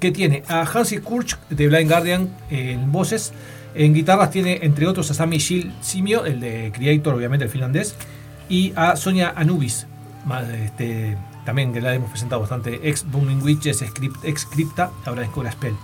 que 0.00 0.10
tiene 0.10 0.42
a 0.48 0.62
Hansi 0.62 0.98
Kurch 0.98 1.38
de 1.50 1.68
Blind 1.68 1.88
Guardian 1.88 2.36
en 2.50 2.90
voces, 2.90 3.32
en 3.74 3.94
guitarras 3.94 4.30
tiene 4.30 4.60
entre 4.62 4.86
otros 4.86 5.10
a 5.10 5.14
Sami 5.14 5.38
Gil 5.38 5.72
Simio, 5.80 6.24
el 6.24 6.40
de 6.40 6.72
Creator, 6.74 7.14
obviamente 7.14 7.44
el 7.44 7.50
finlandés, 7.50 7.94
y 8.48 8.72
a 8.76 8.96
Sonia 8.96 9.32
Anubis, 9.36 9.86
más, 10.26 10.48
este, 10.48 11.16
también 11.44 11.72
que 11.72 11.80
la 11.80 11.94
hemos 11.94 12.10
presentado 12.10 12.40
bastante, 12.40 12.80
ex 12.88 13.04
Booming 13.10 13.42
Witches, 13.42 13.82
ex 14.22 14.46
Crypta, 14.46 14.90
ahora 15.04 15.22
es 15.22 15.52
Spell. 15.52 15.74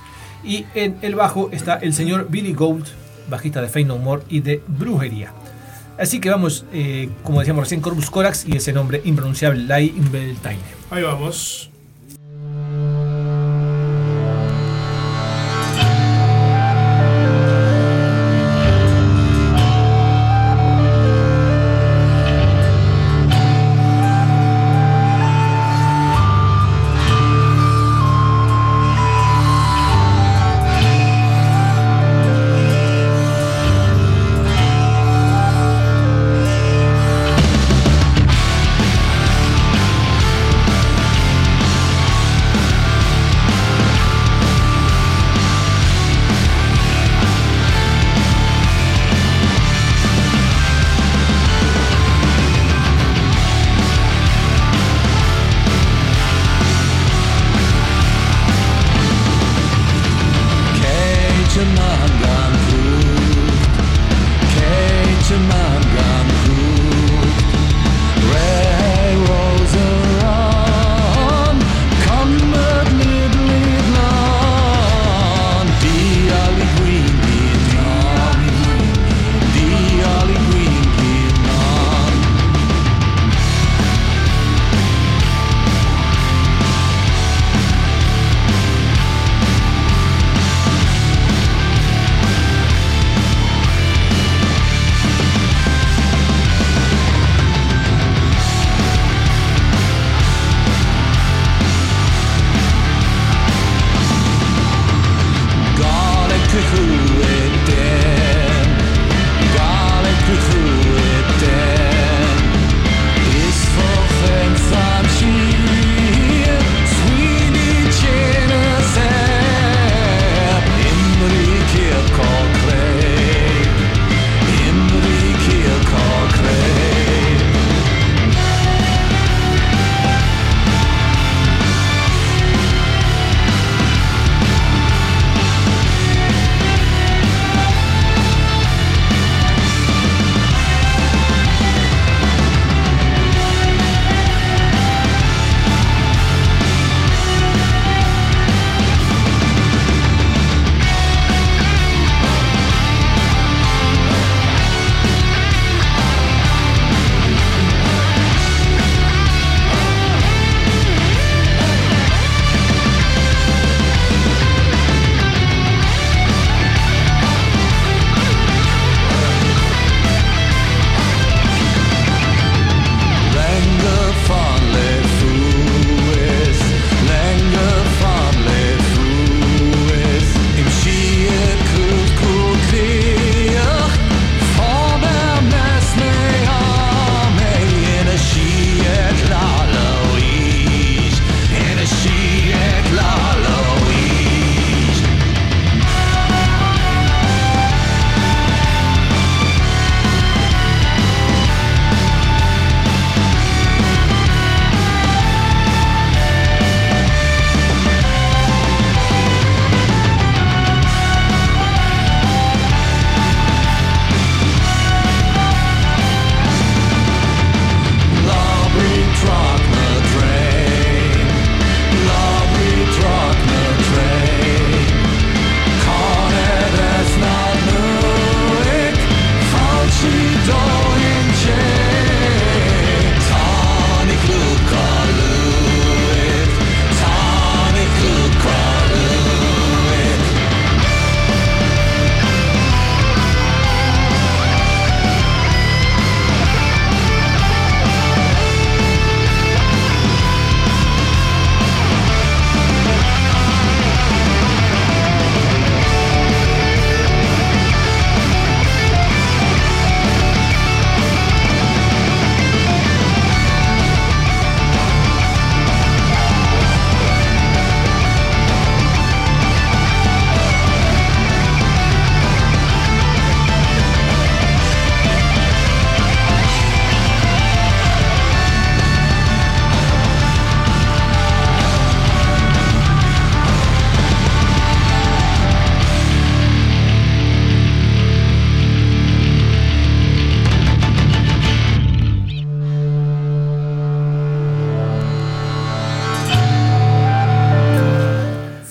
Y 0.43 0.65
en 0.75 0.97
el 1.03 1.15
bajo 1.15 1.51
está 1.53 1.77
el 1.77 1.93
señor 1.93 2.29
Billy 2.31 2.55
Gold, 2.55 2.87
bajista 3.31 3.63
de 3.63 3.69
Fade 3.69 3.85
No 3.85 3.99
More 3.99 4.23
y 4.29 4.41
de 4.41 4.63
Brujería. 4.67 5.33
Así 5.99 6.21
que 6.21 6.31
vamos, 6.31 6.65
eh, 6.73 7.11
como 7.23 7.41
decíamos 7.41 7.65
recién, 7.65 7.81
Corvus 7.81 8.11
Corax 8.11 8.47
y 8.47 8.57
ese 8.57 8.73
nombre 8.73 9.03
impronunciable, 9.05 9.63
Lai 9.65 9.87
Imbeltaine. 9.97 10.61
Ahí 10.91 11.03
vamos. 11.03 11.70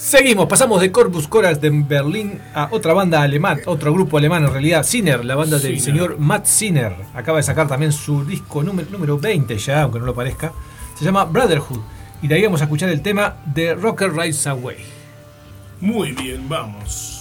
Seguimos, 0.09 0.47
pasamos 0.47 0.81
de 0.81 0.91
Corpus 0.91 1.27
Corax 1.27 1.61
de 1.61 1.69
Berlín 1.69 2.41
a 2.55 2.69
otra 2.71 2.93
banda 2.93 3.21
alemán, 3.21 3.59
otro 3.67 3.93
grupo 3.93 4.17
alemán 4.17 4.43
en 4.43 4.51
realidad, 4.51 4.81
Sinner, 4.81 5.23
la 5.23 5.35
banda 5.35 5.59
del 5.59 5.79
Sinner. 5.79 5.81
señor 5.83 6.17
Matt 6.17 6.47
Sinner. 6.47 6.95
Acaba 7.13 7.37
de 7.37 7.43
sacar 7.43 7.67
también 7.67 7.91
su 7.91 8.25
disco 8.25 8.63
número, 8.63 8.89
número 8.89 9.19
20 9.19 9.55
ya, 9.59 9.83
aunque 9.83 9.99
no 9.99 10.07
lo 10.07 10.15
parezca. 10.15 10.51
Se 10.97 11.05
llama 11.05 11.25
Brotherhood. 11.25 11.81
Y 12.23 12.27
de 12.27 12.33
ahí 12.33 12.41
vamos 12.41 12.59
a 12.61 12.63
escuchar 12.63 12.89
el 12.89 13.03
tema 13.03 13.35
de 13.45 13.75
Rocker 13.75 14.11
Rides 14.11 14.47
Away. 14.47 14.77
Muy 15.79 16.13
bien, 16.13 16.49
vamos. 16.49 17.18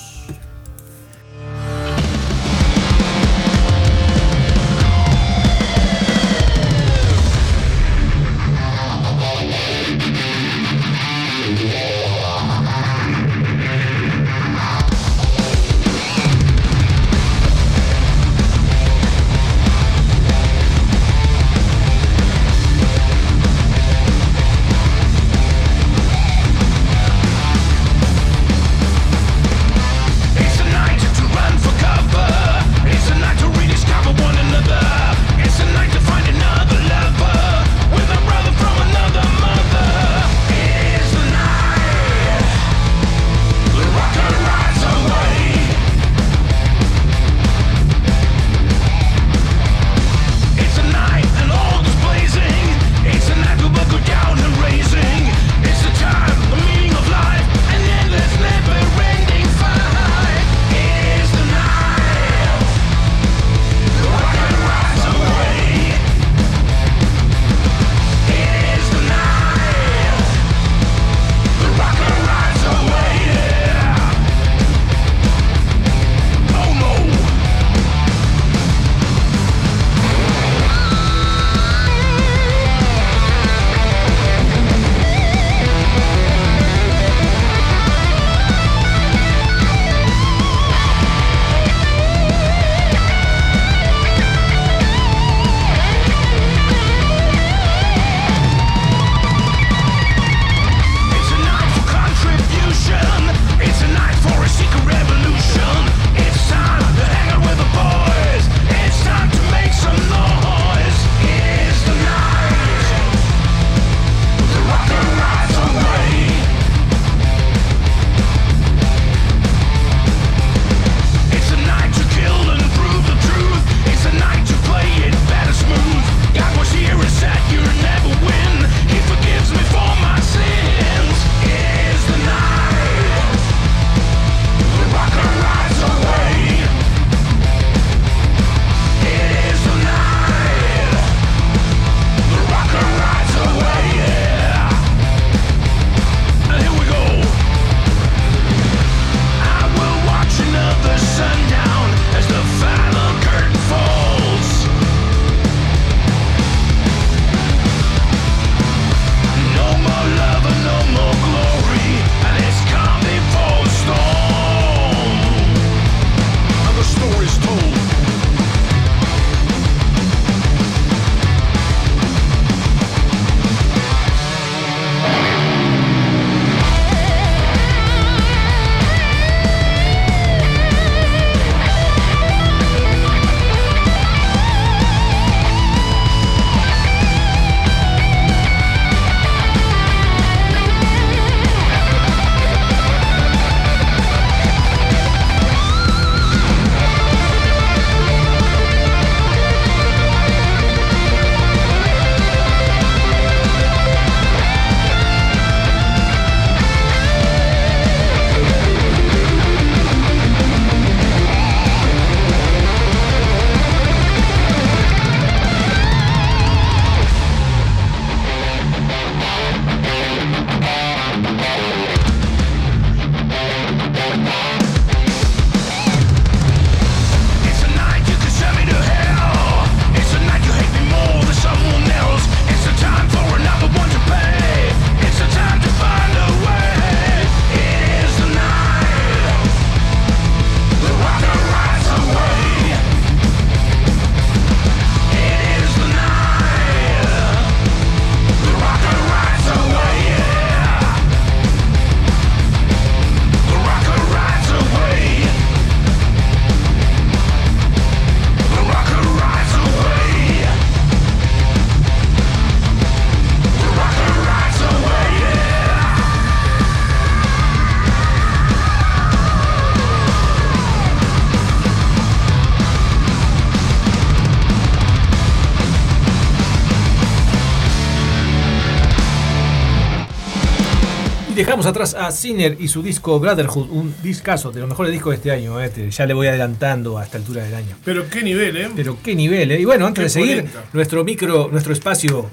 Dejamos 281.59 281.71
atrás 281.77 281.95
a 281.95 282.13
Sinner 282.13 282.57
y 282.61 282.69
su 282.69 282.85
disco 282.85 283.19
Brotherhood, 283.19 283.69
un 283.71 283.93
discazo 284.01 284.53
de 284.53 284.61
los 284.61 284.69
mejores 284.69 284.93
discos 284.93 285.11
de 285.11 285.17
este 285.17 285.33
año. 285.33 285.61
eh, 285.61 285.69
te- 285.71 285.91
ya 285.91 286.07
le 286.07 286.15
voy 286.15 286.29
adelantando 286.29 286.97
a 286.99 287.03
esta 287.03 287.19
altura 287.19 287.43
del 287.43 287.53
año. 287.57 287.75
Pero 287.85 288.09
qué 288.09 288.23
nivel, 288.23 288.57
¿eh? 288.57 288.69
Pero 288.77 288.97
qué 289.03 289.17
nivel, 289.17 289.51
¿eh? 289.51 289.61
Y 289.61 289.65
bueno, 289.65 289.85
antes 289.89 289.99
Qué 290.03 290.05
de 290.05 290.09
seguir, 290.11 290.37
polenta. 290.45 290.65
nuestro 290.73 291.03
micro, 291.03 291.49
nuestro 291.51 291.73
espacio 291.73 292.31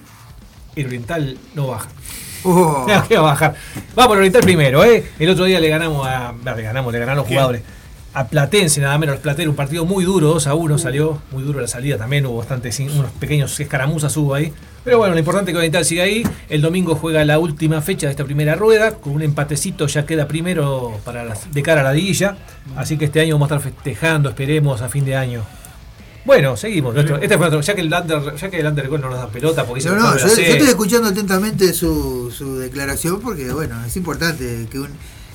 el 0.76 0.86
oriental 0.86 1.40
no 1.56 1.68
baja. 1.70 1.90
Oh, 2.44 2.86
No, 2.88 3.08
¿qué 3.08 3.16
va 3.16 3.22
a 3.22 3.32
bajar? 3.32 3.56
Vamos 3.96 4.12
al 4.12 4.18
oriental 4.20 4.44
primero, 4.44 4.86
¿eh? 4.86 5.04
El 5.18 5.30
otro 5.32 5.46
día 5.46 5.60
le 5.60 5.70
ganamos 5.70 6.06
a. 6.08 6.32
Le 6.56 6.62
ganamos, 6.62 6.94
le 6.94 7.00
ganaron 7.00 7.18
los 7.18 7.26
¿Quién? 7.28 7.40
A 8.16 8.28
Platense, 8.28 8.80
nada 8.80 8.98
menos. 8.98 9.20
Platense, 9.20 9.50
un 9.50 9.56
partido 9.56 9.86
muy 9.86 10.06
duro, 10.06 10.28
2 10.30 10.48
a 10.48 10.56
1 10.56 10.78
salió. 10.78 11.22
Muy 11.32 11.44
duro 11.44 11.60
la 11.60 11.68
salida 11.68 11.98
también. 11.98 12.26
Hubo 12.26 12.38
bastantes, 12.38 12.80
unos 12.80 13.12
pequeños 13.20 13.60
escaramuzas 13.60 14.16
hubo 14.16 14.34
ahí. 14.34 14.54
Pero 14.86 15.00
bueno, 15.00 15.14
lo 15.14 15.20
importante 15.20 15.52
es 15.52 15.54
que 15.54 15.58
Oriental 15.58 15.84
sigue 15.84 16.02
ahí. 16.02 16.24
El 16.48 16.62
domingo 16.62 16.96
juega 16.96 17.26
la 17.26 17.40
última 17.40 17.82
fecha 17.82 18.08
de 18.08 18.12
esta 18.12 18.24
primera 18.24 18.56
rueda. 18.56 18.92
Con 18.96 19.14
un 19.14 19.22
empatecito 19.22 19.86
ya 19.88 20.06
queda 20.06 20.28
primero 20.30 20.98
para 21.04 21.26
las- 21.26 21.52
de 21.54 21.62
cara 21.62 21.82
a 21.82 21.84
la 21.84 21.94
liguilla. 21.94 22.38
Así 22.78 22.98
que 22.98 23.06
este 23.06 23.20
año 23.20 23.36
vamos 23.36 23.52
a 23.52 23.56
estar 23.58 23.72
festejando, 23.74 24.30
esperemos, 24.30 24.82
a 24.82 24.88
fin 24.88 25.04
de 25.04 25.16
año. 25.18 25.44
Bueno, 26.24 26.56
seguimos. 26.56 26.94
Nuestro- 26.94 27.18
este 27.18 27.38
fue 27.38 27.50
nuestro- 27.50 27.62
ya 27.62 27.76
que 27.76 27.82
el 27.82 27.94
under, 27.94 28.36
ya 28.38 28.50
que 28.50 28.60
el 28.60 28.66
Undergol 28.66 29.02
no 29.02 29.10
nos 29.10 29.20
da 29.20 29.28
pelota 29.28 29.66
porque 29.66 29.84
no, 29.84 29.96
no, 29.96 30.18
yo, 30.18 30.26
estoy 30.26 30.68
escuchando 30.70 31.10
atentamente 31.10 31.74
su, 31.74 32.32
su 32.32 32.58
declaración 32.58 33.20
porque, 33.22 33.52
bueno, 33.52 33.84
es 33.86 33.96
importante 33.98 34.66
que 34.72 34.80
un 34.80 34.90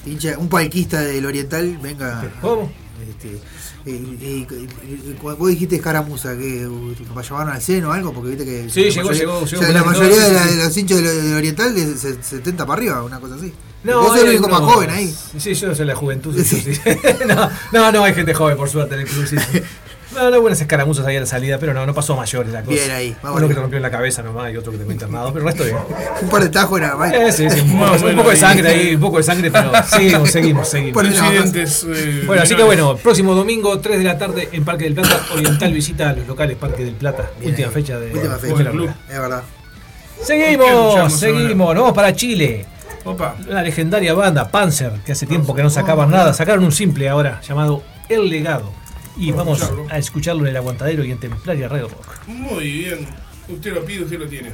hincha, 0.07 0.38
un 0.38 0.48
palquista 0.48 1.01
del 1.03 1.24
Oriental 1.26 1.78
venga. 1.82 2.30
¿Cómo? 2.40 2.70
Este, 3.09 3.40
y, 3.86 3.90
y- 3.90 4.46
y- 4.51 5.16
vos 5.22 5.48
dijiste 5.48 5.76
escaramuza, 5.76 6.36
que 6.36 6.62
lo 6.68 7.22
llevaron 7.22 7.48
al 7.55 7.62
seno 7.62 7.88
o 7.88 7.92
algo, 7.92 8.12
porque 8.12 8.30
viste 8.30 8.44
que. 8.44 8.68
Sí, 8.70 8.82
llegó, 8.90 9.09
mayoría- 9.09 9.20
llegó, 9.20 9.38
o 9.38 9.44
llegó 9.46 9.62
sea, 9.62 9.72
la 9.72 9.84
mayoría 9.84 10.16
no, 10.16 10.22
de, 10.26 10.32
la- 10.34 10.46
de 10.46 10.57
los 10.64 10.76
hinchas 10.76 10.98
del, 11.03 11.22
del 11.24 11.34
Oriental 11.34 11.74
de 11.74 11.96
se- 11.96 12.22
70 12.22 12.66
para 12.66 12.78
arriba, 12.78 13.03
una 13.03 13.18
cosa 13.20 13.36
así. 13.36 13.53
No, 13.82 14.01
vos 14.01 14.09
sos 14.09 14.18
el 14.18 14.22
hay 14.24 14.36
único 14.36 14.48
más 14.48 14.57
algunos- 14.59 14.74
joven 14.74 14.90
ahí. 14.90 15.14
Sí, 15.38 15.55
yo 15.55 15.74
soy 15.74 15.86
la 15.86 15.94
juventud. 15.96 16.36
sí, 16.44 16.61
sí. 16.61 16.78
no, 17.26 17.51
no, 17.72 17.92
no, 17.92 18.05
hay 18.05 18.12
gente 18.12 18.34
joven, 18.34 18.59
por 18.59 18.68
suerte, 18.68 18.94
en 18.96 19.01
el 19.01 19.07
club. 19.07 19.26
sí. 19.30 19.36
No, 20.14 20.28
no, 20.28 20.40
buenas 20.40 20.61
escaramuzas 20.61 21.06
ahí 21.06 21.16
a 21.16 21.20
la 21.20 21.26
salida, 21.26 21.58
pero 21.58 21.72
no, 21.72 21.86
no 21.86 21.94
pasó 21.94 22.14
a 22.14 22.16
mayores 22.16 22.52
la 22.52 22.62
cosa. 22.62 22.72
Bien 22.74 22.90
ahí, 22.90 23.16
vamos 23.22 23.38
Uno 23.38 23.48
que 23.48 23.54
te 23.54 23.61
rompió 23.61 23.76
en 23.76 23.82
la 23.84 23.90
cabeza 23.92 24.22
nomás 24.22 24.52
y 24.52 24.56
otro 24.56 24.72
que 24.72 24.78
te 24.78 24.84
fue 24.84 24.92
internado, 24.94 25.32
pero 25.32 25.46
el 25.46 25.52
resto 25.52 25.64
bien. 25.64 25.76
Un 26.22 26.28
par 26.28 26.42
de 26.42 26.48
tajos 26.48 26.80
nada 26.80 26.96
más. 26.96 27.12
Eh, 27.12 27.30
sí, 27.30 27.48
sí, 27.48 27.61
un, 27.61 27.78
poco, 28.16 28.22
un 28.22 28.30
de 28.30 28.36
sangre 28.36 28.68
ahí, 28.68 28.94
un 28.96 29.00
poco 29.00 29.16
de 29.18 29.22
sangre, 29.22 29.50
pero 29.52 29.70
seguimos, 29.88 30.30
seguimos, 30.30 30.68
seguimos. 30.68 30.94
Por- 30.94 31.06
Incidentes. 31.06 31.86
eh, 31.88 32.24
Bueno, 32.26 32.42
así 32.42 32.56
que 32.56 32.62
bueno, 32.64 32.96
próximo 32.96 33.34
domingo, 33.36 33.78
3 33.78 33.98
de 33.98 34.04
la 34.04 34.18
tarde 34.18 34.48
en 34.50 34.64
Parque 34.64 34.84
del 34.84 34.94
Plata, 34.94 35.20
Oriental 35.32 35.72
visita 35.72 36.11
a 36.11 36.12
los 36.14 36.26
locales 36.26 36.56
Parque 36.56 36.84
del 36.84 36.94
Plata. 36.94 37.30
Bien 37.38 37.50
última 37.52 37.68
ahí. 37.68 37.74
fecha 37.74 37.98
de 38.00 38.12
Última 38.12 38.34
fecha. 38.36 38.54
de 38.56 38.64
la 38.64 38.70
Club. 38.72 38.90
Es 39.08 39.18
verdad. 39.20 39.42
Seguimos, 40.22 41.12
seguimos, 41.18 41.74
nos 41.74 41.82
vamos 41.82 41.94
para 41.96 42.12
Chile. 42.14 42.66
Opa. 43.04 43.36
La 43.48 43.62
legendaria 43.62 44.12
banda 44.12 44.50
Panzer, 44.50 44.92
que 45.06 45.12
hace 45.12 45.26
tiempo 45.26 45.54
que 45.54 45.62
no 45.62 45.70
sacaban 45.70 46.11
nada, 46.11 46.34
sacaron 46.34 46.64
un 46.64 46.72
simple 46.72 47.08
ahora 47.08 47.40
llamado 47.46 47.82
El 48.08 48.28
Legado. 48.28 48.72
Y 49.20 49.32
vamos 49.32 49.62
a 49.90 49.98
escucharlo 49.98 50.44
en 50.44 50.48
el 50.48 50.56
aguantadero 50.56 51.04
y 51.04 51.10
en 51.10 51.18
Templaria 51.18 51.68
Radio 51.68 51.88
Rock. 51.88 52.26
Muy 52.26 52.64
bien. 52.64 53.06
Usted 53.48 53.74
lo 53.74 53.84
pide, 53.84 54.04
usted 54.04 54.18
lo 54.18 54.26
tiene. 54.26 54.50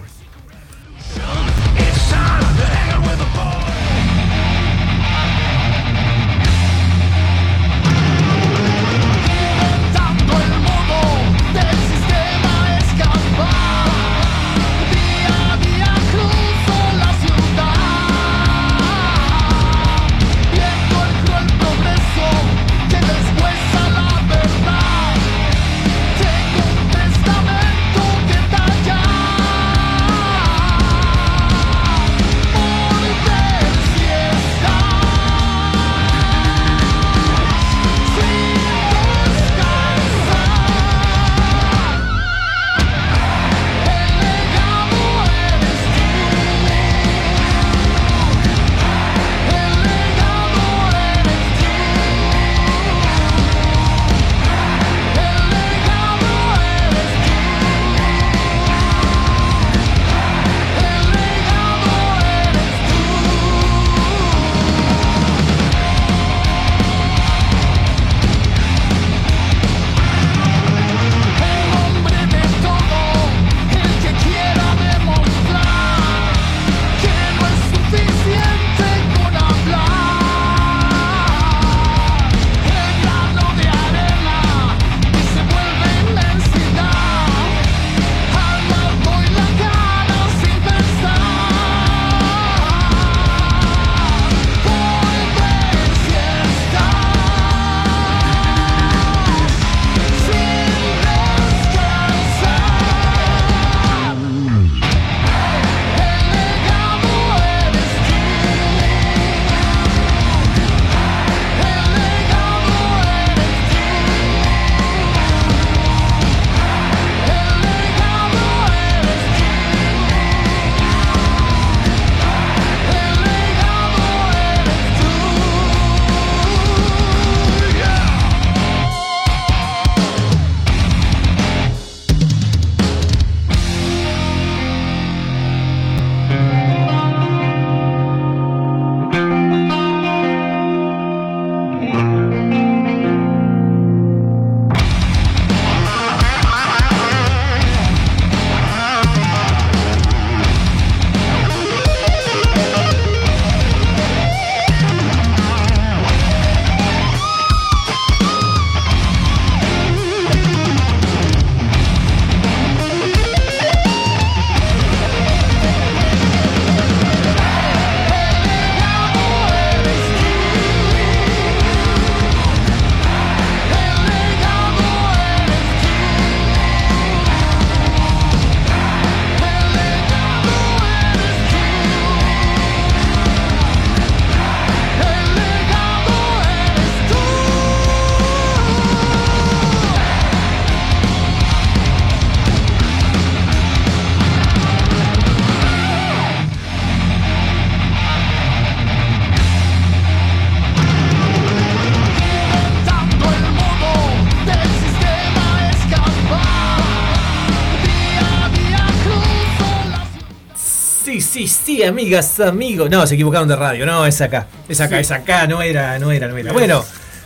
Amigas, 211.86 212.40
amigos. 212.40 212.90
No, 212.90 213.06
se 213.06 213.14
equivocaron 213.14 213.48
de 213.48 213.56
radio. 213.56 213.86
No, 213.86 214.06
es 214.06 214.20
acá. 214.20 214.46
Es 214.68 214.80
acá, 214.80 215.00
es 215.00 215.10
acá. 215.10 215.46
No 215.46 215.62
era, 215.62 215.98
no 215.98 216.10
era, 216.12 216.28
no 216.28 216.36
era. 216.36 216.52
Bueno, 216.52 216.84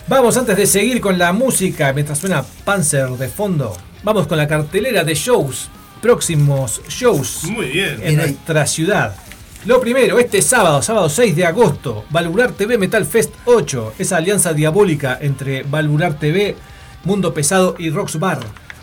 vamos 0.08 0.36
antes 0.36 0.56
de 0.56 0.66
seguir 0.66 1.00
con 1.00 1.18
la 1.18 1.32
música, 1.32 1.92
mientras 1.92 2.18
suena 2.18 2.44
Panzer 2.64 3.08
de 3.10 3.28
fondo. 3.28 3.76
Vamos 4.02 4.26
con 4.26 4.38
la 4.38 4.48
cartelera 4.48 5.04
de 5.04 5.14
shows. 5.14 5.68
Próximos 6.00 6.80
shows 6.88 7.44
Muy 7.44 7.66
bien. 7.66 8.00
en 8.02 8.16
nuestra 8.16 8.66
ciudad. 8.66 9.14
Lo 9.66 9.78
primero, 9.78 10.18
este 10.18 10.40
sábado, 10.40 10.80
sábado 10.80 11.10
6 11.10 11.36
de 11.36 11.44
agosto, 11.44 12.06
Valvular 12.08 12.52
TV 12.52 12.78
Metal 12.78 13.04
Fest 13.04 13.34
8, 13.44 13.92
esa 13.98 14.16
alianza 14.16 14.54
diabólica 14.54 15.18
entre 15.20 15.64
Valvular 15.64 16.14
TV, 16.14 16.56
Mundo 17.04 17.34
Pesado 17.34 17.74
y 17.78 17.90
Rocks 17.90 18.18
Bar. 18.18 18.40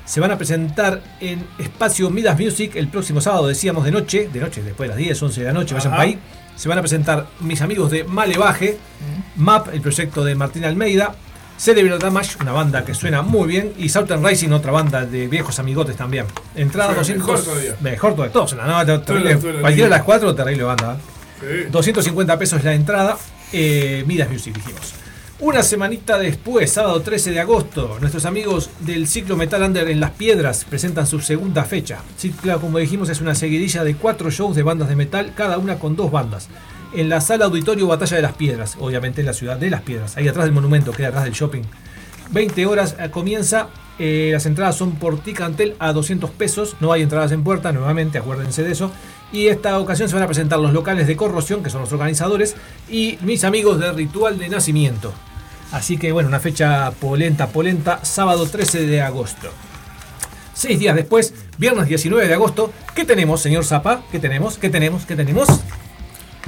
Se 0.07 0.19
van 0.21 0.31
a 0.31 0.37
presentar 0.37 1.01
en 1.19 1.45
Espacio 1.59 2.09
Midas 2.09 2.39
Music 2.39 2.71
el 2.75 2.87
próximo 2.87 3.19
sábado, 3.21 3.45
decíamos 3.47 3.83
de 3.83 3.91
noche, 3.91 4.29
de 4.31 4.39
noche, 4.39 4.63
después 4.63 4.87
de 4.89 4.95
las 4.95 4.97
10, 4.97 5.21
11 5.21 5.41
de 5.41 5.45
la 5.47 5.53
noche, 5.53 5.75
vayan 5.75 5.91
para 5.91 6.03
ahí. 6.03 6.17
Se 6.55 6.69
van 6.69 6.77
a 6.79 6.81
presentar 6.81 7.27
mis 7.41 7.61
amigos 7.61 7.91
de 7.91 8.03
Malevaje, 8.05 8.77
MAP, 9.35 9.73
el 9.73 9.81
proyecto 9.81 10.23
de 10.23 10.33
Martín 10.33 10.63
Almeida, 10.65 11.13
Cerebral 11.57 11.99
Damage, 11.99 12.37
una 12.39 12.53
banda 12.53 12.85
que 12.85 12.93
suena 12.93 13.21
muy 13.21 13.47
bien, 13.49 13.73
y 13.77 13.89
Southern 13.89 14.25
Rising, 14.25 14.51
otra 14.51 14.71
banda 14.71 15.05
de 15.05 15.27
viejos 15.27 15.59
amigotes 15.59 15.97
también. 15.97 16.25
Entrada 16.55 16.91
Sí, 17.03 17.13
200. 17.13 17.27
mejor 17.27 17.43
todavía. 17.43 17.75
Mejor 17.81 18.11
todavía. 18.15 18.33
Todos, 18.33 18.55
no, 18.55 18.65
no, 18.85 19.01
terrible. 19.01 19.35
Todo, 19.35 19.51
todo, 19.51 19.61
Cualquiera 19.61 19.73
de 19.75 19.89
todo. 19.89 19.89
las 19.89 20.03
cuatro, 20.03 20.35
terrible 20.35 20.63
banda. 20.63 20.97
¿eh? 21.43 21.63
Sí. 21.65 21.69
250 21.71 22.39
pesos 22.39 22.63
la 22.63 22.73
entrada. 22.73 23.17
Eh, 23.51 24.03
Midas 24.07 24.29
Music, 24.29 24.55
dijimos. 24.55 24.93
Una 25.39 25.61
semanita 25.61 26.17
después, 26.17 26.71
sábado 26.71 26.99
13 26.99 27.29
de 27.29 27.39
agosto, 27.39 27.97
nuestros 27.99 28.25
amigos 28.25 28.71
del 28.79 29.07
ciclo 29.07 29.37
Metal 29.37 29.61
Under 29.61 29.87
en 29.87 29.99
Las 29.99 30.09
Piedras 30.11 30.65
presentan 30.65 31.05
su 31.05 31.19
segunda 31.19 31.63
fecha. 31.63 31.99
Ciclo, 32.17 32.59
como 32.59 32.79
dijimos, 32.79 33.09
es 33.09 33.21
una 33.21 33.35
seguidilla 33.35 33.83
de 33.83 33.93
cuatro 33.93 34.31
shows 34.31 34.55
de 34.55 34.63
bandas 34.63 34.89
de 34.89 34.95
metal, 34.95 35.33
cada 35.35 35.59
una 35.59 35.77
con 35.77 35.95
dos 35.95 36.09
bandas. 36.09 36.47
En 36.91 37.07
la 37.07 37.21
sala 37.21 37.45
auditorio 37.45 37.85
Batalla 37.85 38.15
de 38.15 38.23
las 38.23 38.33
Piedras, 38.33 38.77
obviamente 38.79 39.21
en 39.21 39.27
la 39.27 39.33
ciudad 39.33 39.57
de 39.57 39.69
Las 39.69 39.83
Piedras, 39.83 40.17
ahí 40.17 40.27
atrás 40.27 40.45
del 40.45 40.55
monumento, 40.55 40.91
queda 40.91 41.09
atrás 41.09 41.25
del 41.25 41.33
shopping. 41.33 41.61
20 42.31 42.65
horas 42.65 42.95
eh, 42.99 43.11
comienza. 43.11 43.69
eh, 43.99 44.29
las 44.33 44.45
entradas 44.47 44.75
son 44.75 44.93
por 44.93 45.19
Ticantel 45.19 45.75
a 45.77 45.93
200 45.93 46.31
pesos. 46.31 46.75
No 46.79 46.91
hay 46.91 47.03
entradas 47.03 47.31
en 47.31 47.43
puerta, 47.43 47.71
nuevamente, 47.71 48.17
acuérdense 48.17 48.63
de 48.63 48.71
eso. 48.71 48.91
Y 49.31 49.47
esta 49.47 49.79
ocasión 49.79 50.09
se 50.09 50.15
van 50.15 50.23
a 50.23 50.27
presentar 50.27 50.57
los 50.57 50.73
locales 50.73 51.05
de 51.05 51.15
Corrosión, 51.15 51.61
que 51.61 51.69
son 51.69 51.81
los 51.81 51.93
organizadores, 51.93 52.55
y 52.89 53.19
mis 53.21 53.43
amigos 53.43 53.79
de 53.79 53.91
Ritual 53.91 54.39
de 54.39 54.49
Nacimiento. 54.49 55.13
Así 55.71 55.97
que 55.97 56.11
bueno, 56.11 56.29
una 56.29 56.39
fecha 56.39 56.91
polenta, 56.91 57.47
polenta, 57.47 58.03
sábado 58.03 58.47
13 58.47 58.87
de 58.87 59.01
agosto. 59.01 59.51
Seis 60.53 60.79
días 60.79 60.95
después, 60.95 61.33
viernes 61.57 61.87
19 61.87 62.27
de 62.27 62.33
agosto, 62.33 62.73
¿qué 62.95 63.05
tenemos, 63.05 63.41
señor 63.41 63.63
Zapa? 63.63 64.03
¿Qué 64.11 64.19
tenemos? 64.19 64.57
¿Qué 64.57 64.69
tenemos? 64.69 65.05
¿Qué 65.05 65.15
tenemos? 65.15 65.47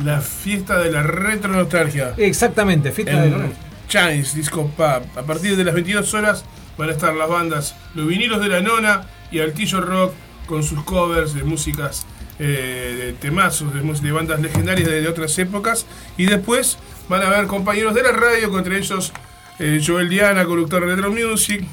La 0.03 0.21
fiesta 0.21 0.79
de 0.79 0.91
la 0.91 1.03
retro 1.03 1.51
nostalgia. 1.51 2.13
Exactamente, 2.17 2.91
fiesta 2.91 3.21
de 3.21 3.27
En 3.27 3.53
Chines 3.87 4.33
Disco 4.33 4.67
Pub. 4.75 5.03
A 5.15 5.23
partir 5.25 5.55
de 5.57 5.63
las 5.63 5.75
22 5.75 6.13
horas 6.13 6.45
van 6.77 6.89
a 6.89 6.93
estar 6.93 7.13
las 7.13 7.29
bandas 7.29 7.75
Los 7.93 8.07
Vinilos 8.07 8.41
de 8.41 8.47
la 8.47 8.61
Nona 8.61 9.03
y 9.31 9.39
Altillo 9.41 9.81
Rock 9.81 10.13
con 10.47 10.63
sus 10.63 10.83
covers 10.83 11.33
de 11.33 11.43
músicas, 11.43 12.05
eh, 12.39 12.95
de 12.97 13.13
temazos, 13.13 13.73
de, 13.73 14.11
bandas 14.11 14.39
legendarias 14.41 14.89
de, 14.89 15.01
de 15.01 15.07
otras 15.07 15.37
épocas. 15.39 15.85
Y 16.17 16.25
después 16.25 16.77
van 17.09 17.21
a 17.23 17.27
haber 17.27 17.47
compañeros 17.47 17.93
de 17.93 18.03
la 18.03 18.11
radio, 18.11 18.57
entre 18.57 18.77
ellos 18.77 19.11
eh, 19.59 19.81
Joel 19.85 20.07
Diana, 20.07 20.45
conductor 20.45 20.85
de 20.85 20.95
Retro 20.95 21.11
Music, 21.11 21.65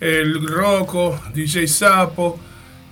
el 0.00 0.46
Rocco, 0.46 1.20
DJ 1.34 1.68
Sapo, 1.68 2.40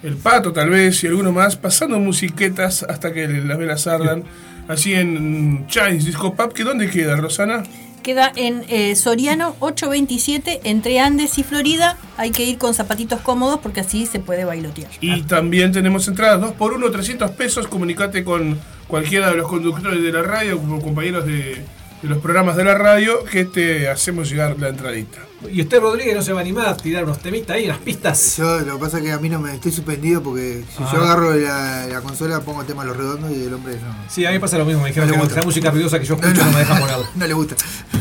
el 0.03 0.17
Pato 0.17 0.53
tal 0.53 0.69
vez 0.69 1.03
y 1.03 1.07
alguno 1.07 1.33
más, 1.33 1.57
pasando 1.57 1.99
musiquetas 1.99 2.83
hasta 2.83 3.13
que 3.13 3.27
las 3.27 3.57
velas 3.57 3.87
ardan. 3.87 4.25
Así 4.69 4.93
en 4.95 5.67
Chines 5.69 6.05
Disco 6.05 6.35
Pub, 6.35 6.53
que 6.53 6.65
¿dónde 6.65 6.91
queda, 6.91 7.17
Rosana? 7.17 7.63
Queda 8.07 8.31
en 8.37 8.65
eh, 8.69 8.95
Soriano 8.95 9.57
827 9.59 10.61
entre 10.63 11.01
Andes 11.01 11.39
y 11.39 11.43
Florida. 11.43 11.99
Hay 12.17 12.31
que 12.31 12.45
ir 12.45 12.57
con 12.57 12.73
zapatitos 12.73 13.21
cómodos 13.21 13.59
porque 13.59 13.81
así 13.81 14.07
se 14.07 14.21
puede 14.21 14.45
bailotear. 14.45 14.89
Y 15.01 15.23
también 15.23 15.73
tenemos 15.73 16.07
entradas 16.07 16.41
2 16.41 16.53
por 16.53 16.73
1 16.73 16.89
300 16.89 17.33
pesos. 17.33 17.67
Comunicate 17.67 18.23
con 18.23 18.61
cualquiera 18.87 19.31
de 19.33 19.37
los 19.39 19.49
conductores 19.49 20.01
de 20.01 20.13
la 20.13 20.23
radio, 20.23 20.57
como 20.57 20.81
compañeros 20.81 21.27
de, 21.27 21.65
de 22.03 22.09
los 22.09 22.19
programas 22.19 22.57
de 22.57 22.65
la 22.65 22.75
radio, 22.75 23.25
que 23.25 23.45
te 23.45 23.89
hacemos 23.89 24.29
llegar 24.29 24.57
la 24.59 24.69
entradita. 24.69 25.19
Y 25.51 25.61
usted, 25.61 25.81
Rodríguez, 25.81 26.17
no 26.17 26.23
se 26.23 26.33
va 26.33 26.41
a 26.41 26.43
animar 26.43 26.67
a 26.67 26.77
tirar 26.77 27.05
unos 27.05 27.19
temitas 27.21 27.57
ahí 27.57 27.65
en 27.65 27.69
las 27.69 27.79
pistas. 27.79 28.37
Yo 28.39 28.61
lo 28.61 28.75
que 28.79 28.81
pasa 28.85 28.99
es 28.99 29.05
que 29.05 29.13
a 29.13 29.19
mí 29.19 29.29
no 29.29 29.39
me 29.39 29.55
estoy 29.55 29.71
suspendido 29.71 30.23
porque 30.23 30.65
si 30.77 30.83
Ah. 30.83 30.91
yo 30.93 31.03
agarro 31.03 31.35
la, 31.35 31.87
la 31.87 32.01
consola 32.01 32.41
pongo 32.41 32.65
tema 32.65 32.85
Los 32.85 32.97
Redondos 32.97 33.31
y 33.31 33.45
el 33.45 33.53
hombre 33.53 33.75
no. 33.75 33.95
Sí, 34.09 34.25
a 34.25 34.31
mí 34.31 34.39
pasa 34.39 34.57
lo 34.59 34.65
mismo. 34.65 34.83
Me 34.83 34.89
dijeron 34.89 35.11
No 35.11 35.29
que 35.29 35.35
la 35.35 35.43
música 35.43 35.71
ruidosa 35.71 35.99
que 35.99 36.07
yo 36.07 36.15
escucho 36.15 36.43
no, 36.45 36.53
me 36.53 36.59
deja 36.61 36.79
ponerla. 36.79 37.07
no 37.15 37.27
le 37.27 37.35
gusta. 37.35 37.55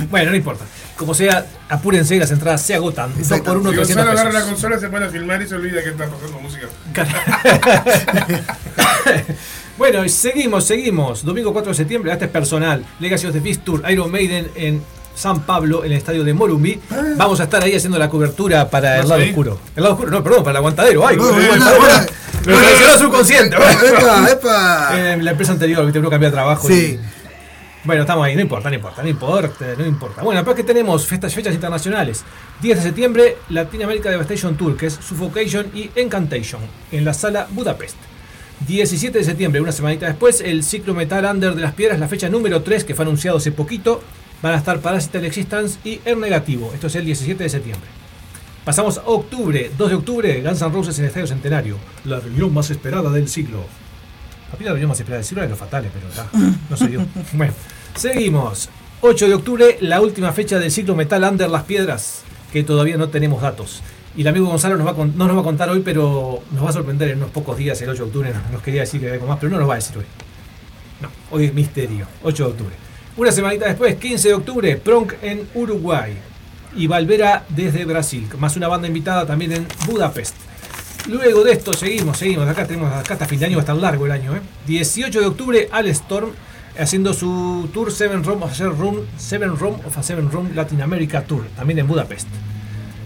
Bueno, 0.09 0.31
no 0.31 0.37
importa. 0.37 0.63
Como 0.97 1.13
sea, 1.13 1.45
apúrense, 1.69 2.17
las 2.17 2.31
entradas 2.31 2.61
se 2.61 2.73
agotan. 2.73 3.11
Dos 3.17 3.41
por 3.41 3.57
uno, 3.57 3.71
Si 3.71 3.75
300 3.77 4.05
Gonzalo 4.05 4.11
agarra 4.21 4.39
la 4.39 4.45
consola, 4.45 4.79
se 4.79 4.89
pone 4.89 5.05
a 5.05 5.09
filmar 5.09 5.41
y 5.41 5.47
se 5.47 5.55
olvida 5.55 5.83
que 5.83 5.89
está 5.89 6.07
pasando 6.07 6.39
música. 6.39 6.67
bueno, 9.77 10.05
y 10.05 10.09
seguimos, 10.09 10.63
seguimos. 10.65 11.23
Domingo 11.25 11.51
4 11.53 11.71
de 11.71 11.75
septiembre, 11.75 12.11
este 12.11 12.25
es 12.25 12.31
personal. 12.31 12.85
Legacy 12.99 13.27
of 13.27 13.33
the 13.33 13.39
Beast 13.39 13.63
Tour, 13.63 13.83
Iron 13.91 14.11
Maiden 14.11 14.49
en 14.55 14.81
San 15.15 15.41
Pablo, 15.43 15.83
en 15.83 15.91
el 15.91 15.97
estadio 15.97 16.23
de 16.23 16.33
Morumbi. 16.33 16.79
Vamos 17.17 17.39
a 17.39 17.43
estar 17.43 17.61
ahí 17.63 17.75
haciendo 17.75 17.97
la 17.99 18.09
cobertura 18.09 18.69
para 18.69 18.95
el 18.95 19.01
¿Vas 19.01 19.09
lado 19.09 19.21
ahí? 19.21 19.29
oscuro. 19.29 19.59
El 19.75 19.83
lado 19.83 19.95
oscuro, 19.95 20.11
no, 20.11 20.23
perdón, 20.23 20.43
para 20.43 20.51
el 20.51 20.57
aguantadero. 20.57 21.05
Ay, 21.07 21.17
No. 21.17 21.31
Me 22.45 22.53
traicionó 22.57 22.97
subconsciente. 22.99 23.55
¡Epa, 23.57 24.29
epa! 24.31 25.11
En 25.13 25.25
la 25.25 25.31
empresa 25.31 25.53
anterior, 25.53 25.83
viste, 25.83 25.99
uno 25.99 26.09
cambia 26.09 26.29
de 26.29 26.33
trabajo. 26.33 26.67
Sí. 26.67 26.99
y- 27.01 27.85
Bueno, 27.85 28.01
estamos 28.01 28.25
ahí, 28.25 28.35
no 28.35 28.41
importa, 28.41 28.69
no 28.69 28.75
importa, 28.75 29.01
no 29.03 29.09
importa, 29.09 29.65
no 29.77 29.85
importa. 29.85 30.21
Bueno, 30.23 30.39
después 30.41 30.55
que 30.55 30.63
tenemos 30.63 31.05
fechas, 31.07 31.33
fechas 31.33 31.53
internacionales. 31.53 32.23
10 32.61 32.77
de 32.77 32.83
septiembre, 32.83 33.37
Latin 33.49 33.83
America 33.83 34.09
Devastation 34.09 34.55
Tour, 34.57 34.75
que 34.77 34.87
es 34.87 34.93
Suffocation 34.93 35.67
y 35.73 35.89
Encantation, 35.95 36.61
en 36.91 37.05
la 37.05 37.13
sala 37.13 37.47
Budapest. 37.51 37.95
17 38.67 39.19
de 39.19 39.23
septiembre, 39.23 39.61
una 39.61 39.71
semanita 39.71 40.07
después, 40.07 40.41
el 40.41 40.63
ciclo 40.63 40.93
Metal 40.93 41.25
Under 41.25 41.53
de 41.53 41.61
las 41.61 41.73
Piedras, 41.73 41.99
la 41.99 42.07
fecha 42.07 42.29
número 42.29 42.63
3, 42.63 42.83
que 42.83 42.95
fue 42.95 43.03
anunciado 43.03 43.37
hace 43.37 43.51
poquito. 43.51 44.01
Van 44.41 44.53
a 44.53 44.57
estar 44.57 44.79
Parasital 44.79 45.25
Existence 45.25 45.77
y 45.83 45.99
Er 46.05 46.17
Negativo. 46.17 46.71
Esto 46.73 46.87
es 46.87 46.95
el 46.95 47.05
17 47.05 47.43
de 47.43 47.49
septiembre. 47.49 47.87
Pasamos 48.63 48.97
a 48.97 49.03
octubre, 49.05 49.71
2 49.77 49.89
de 49.89 49.95
octubre, 49.95 50.41
Guns 50.41 50.61
N' 50.61 50.69
Roses 50.71 50.97
en 50.97 51.05
el 51.05 51.09
Estadio 51.09 51.27
Centenario. 51.27 51.77
La 52.05 52.19
reunión 52.19 52.53
más 52.53 52.71
esperada 52.71 53.11
del 53.11 53.27
siglo. 53.27 53.59
A 54.51 54.57
mí 54.57 54.65
la 54.65 54.71
reunión 54.71 54.89
más 54.89 54.99
esperada 54.99 55.19
del 55.19 55.25
siglo 55.25 55.43
era 55.43 55.49
los 55.51 55.59
fatales, 55.59 55.91
pero 55.93 56.07
ya, 56.11 56.27
no 56.69 56.77
se 56.77 56.87
dio. 56.87 57.05
Bueno, 57.33 57.53
seguimos. 57.95 58.69
8 59.01 59.27
de 59.27 59.33
octubre, 59.35 59.77
la 59.81 60.01
última 60.01 60.31
fecha 60.31 60.57
del 60.57 60.71
ciclo 60.71 60.95
Metal 60.95 61.23
Under 61.23 61.49
las 61.49 61.63
Piedras, 61.63 62.23
que 62.51 62.63
todavía 62.63 62.97
no 62.97 63.09
tenemos 63.09 63.41
datos. 63.41 63.83
Y 64.17 64.21
el 64.21 64.27
amigo 64.27 64.47
Gonzalo 64.47 64.77
nos 64.77 64.87
va 64.87 64.95
con- 64.95 65.17
no 65.17 65.27
nos 65.27 65.35
va 65.35 65.41
a 65.41 65.43
contar 65.43 65.69
hoy, 65.69 65.81
pero 65.83 66.41
nos 66.51 66.63
va 66.63 66.69
a 66.69 66.73
sorprender 66.73 67.09
en 67.09 67.17
unos 67.17 67.31
pocos 67.31 67.57
días, 67.57 67.81
el 67.81 67.89
8 67.89 68.03
de 68.03 68.07
octubre. 68.07 68.33
Nos, 68.51 68.61
quería 68.61 68.81
decir 68.81 69.01
que 69.01 69.07
hay 69.07 69.13
algo 69.13 69.27
más, 69.27 69.37
pero 69.39 69.51
no 69.51 69.59
nos 69.59 69.67
va 69.69 69.73
a 69.73 69.77
decir 69.77 69.97
hoy. 69.97 70.05
No, 71.01 71.09
hoy 71.31 71.45
es 71.45 71.53
misterio. 71.53 72.07
8 72.23 72.45
de 72.45 72.49
octubre. 72.51 72.75
Una 73.17 73.31
semanita 73.31 73.65
después, 73.67 73.95
15 73.95 74.29
de 74.29 74.33
octubre, 74.33 74.75
Pronk 74.77 75.13
en 75.21 75.47
Uruguay. 75.53 76.13
Y 76.77 76.87
Valvera 76.87 77.45
desde 77.49 77.85
Brasil, 77.85 78.27
más 78.37 78.55
una 78.57 78.67
banda 78.67 78.87
invitada 78.87 79.25
también 79.25 79.53
en 79.53 79.67
Budapest. 79.87 80.35
Luego 81.07 81.43
de 81.43 81.53
esto 81.53 81.73
seguimos, 81.73 82.17
seguimos. 82.17 82.47
Acá 82.47 82.65
tenemos 82.65 82.91
acá 82.91 83.13
hasta 83.13 83.25
fin 83.27 83.39
de 83.39 83.45
año, 83.45 83.55
va 83.57 83.61
a 83.61 83.63
estar 83.63 83.75
largo 83.77 84.05
el 84.05 84.11
año. 84.11 84.35
¿eh? 84.35 84.41
18 84.67 85.19
de 85.21 85.25
octubre, 85.25 85.69
Al 85.71 85.87
Storm 85.87 86.31
haciendo 86.77 87.13
su 87.13 87.69
tour 87.73 87.91
Seven 87.91 88.23
Room 88.23 88.43
of 88.43 88.59
a 88.59 88.63
Room, 88.65 88.97
Seven 89.17 89.57
Room 89.57 89.75
of 89.85 89.97
a 89.97 90.03
Seven 90.03 90.29
Room 90.31 90.51
Latin 90.53 90.81
America 90.81 91.23
Tour, 91.23 91.45
también 91.55 91.79
en 91.79 91.87
Budapest. 91.87 92.27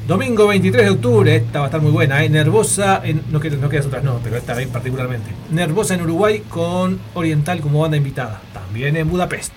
Domingo 0.10 0.48
23 0.48 0.86
de 0.86 0.90
octubre, 0.90 1.36
esta 1.36 1.60
va 1.60 1.66
a 1.66 1.68
estar 1.68 1.82
muy 1.82 1.92
buena, 1.92 2.24
¿eh? 2.24 2.30
Nervosa, 2.30 3.00
en, 3.04 3.22
no, 3.30 3.38
no 3.38 3.70
quedas 3.70 3.86
otras 3.86 4.04
no, 4.04 4.20
pero 4.24 4.38
esta 4.38 4.56
particularmente. 4.74 5.30
Nervosa 5.52 5.94
en 5.94 6.02
Uruguay 6.02 6.44
con 6.50 7.00
Oriental 7.14 7.62
como 7.62 7.82
banda 7.82 7.96
invitada, 7.96 8.42
también 8.52 8.98
en 8.98 9.08
Budapest 9.08 9.54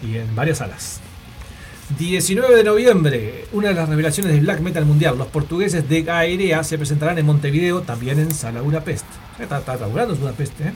y 0.00 0.16
en 0.18 0.32
varias 0.36 0.58
salas. 0.58 1.00
19 1.98 2.54
de 2.54 2.62
noviembre, 2.62 3.46
una 3.50 3.70
de 3.70 3.74
las 3.74 3.88
revelaciones 3.88 4.32
del 4.32 4.42
black 4.42 4.60
metal 4.60 4.86
mundial. 4.86 5.18
Los 5.18 5.26
portugueses 5.26 5.88
de 5.88 6.02
Gaerea 6.02 6.62
se 6.62 6.78
presentarán 6.78 7.18
en 7.18 7.26
Montevideo, 7.26 7.82
también 7.82 8.20
en 8.20 8.32
Sala 8.32 8.60
Budapest. 8.60 9.06
Está, 9.40 9.58
está 9.58 9.74
laburando 9.74 10.14
Budapest, 10.14 10.60
¿eh? 10.60 10.72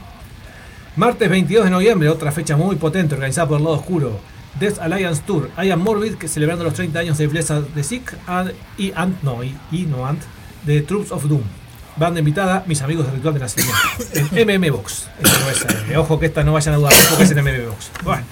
Martes 0.96 1.30
22 1.30 1.66
de 1.66 1.70
noviembre, 1.70 2.08
otra 2.08 2.32
fecha 2.32 2.56
muy 2.56 2.74
potente 2.74 3.14
organizada 3.14 3.46
por 3.46 3.58
el 3.58 3.62
lado 3.62 3.76
oscuro. 3.76 4.18
Death 4.60 4.78
Alliance 4.80 5.22
Tour, 5.26 5.50
I 5.62 5.70
Am 5.70 5.80
Morbid, 5.80 6.14
que 6.14 6.28
celebrando 6.28 6.64
los 6.64 6.74
30 6.74 6.98
años 6.98 7.18
de 7.18 7.26
Blizzard 7.26 7.66
de 7.74 7.82
Sick 7.84 8.14
and- 8.26 8.52
y 8.76 8.92
Ant, 8.94 9.22
no, 9.22 9.42
y, 9.44 9.54
y 9.72 9.82
no 9.82 10.06
Ant, 10.06 10.20
de 10.64 10.80
Troops 10.82 11.12
of 11.12 11.24
Doom. 11.24 11.42
Banda 11.96 12.20
invitada, 12.20 12.64
mis 12.66 12.80
amigos 12.82 13.06
de 13.06 13.12
Ritual 13.12 13.34
de 13.34 13.40
Nacimiento. 13.40 13.76
En 14.32 14.46
MM 14.60 14.70
Box. 14.70 15.08
No 15.20 15.28
es, 15.50 15.66
eh, 15.90 15.96
ojo 15.96 16.18
que 16.20 16.26
esta 16.26 16.44
no 16.44 16.52
vayan 16.52 16.74
a 16.74 16.78
dudar 16.78 16.92
porque 17.08 17.24
es 17.24 17.30
en 17.32 17.38
MM 17.44 17.66
Box. 17.68 17.90
Bueno, 18.04 18.22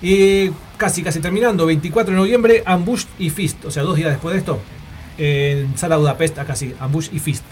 y 0.00 0.50
casi 0.76 1.02
casi 1.02 1.18
terminando, 1.20 1.66
24 1.66 2.12
de 2.12 2.18
noviembre, 2.18 2.62
Ambush 2.66 3.04
y 3.18 3.30
Fist. 3.30 3.64
O 3.64 3.70
sea, 3.70 3.82
dos 3.82 3.96
días 3.96 4.10
después 4.10 4.32
de 4.34 4.38
esto, 4.38 4.60
en 5.18 5.76
Sala 5.76 5.96
Budapest, 5.96 6.38
acá 6.38 6.54
sí, 6.54 6.74
Ambush 6.78 7.08
y 7.12 7.18
Fist. 7.18 7.42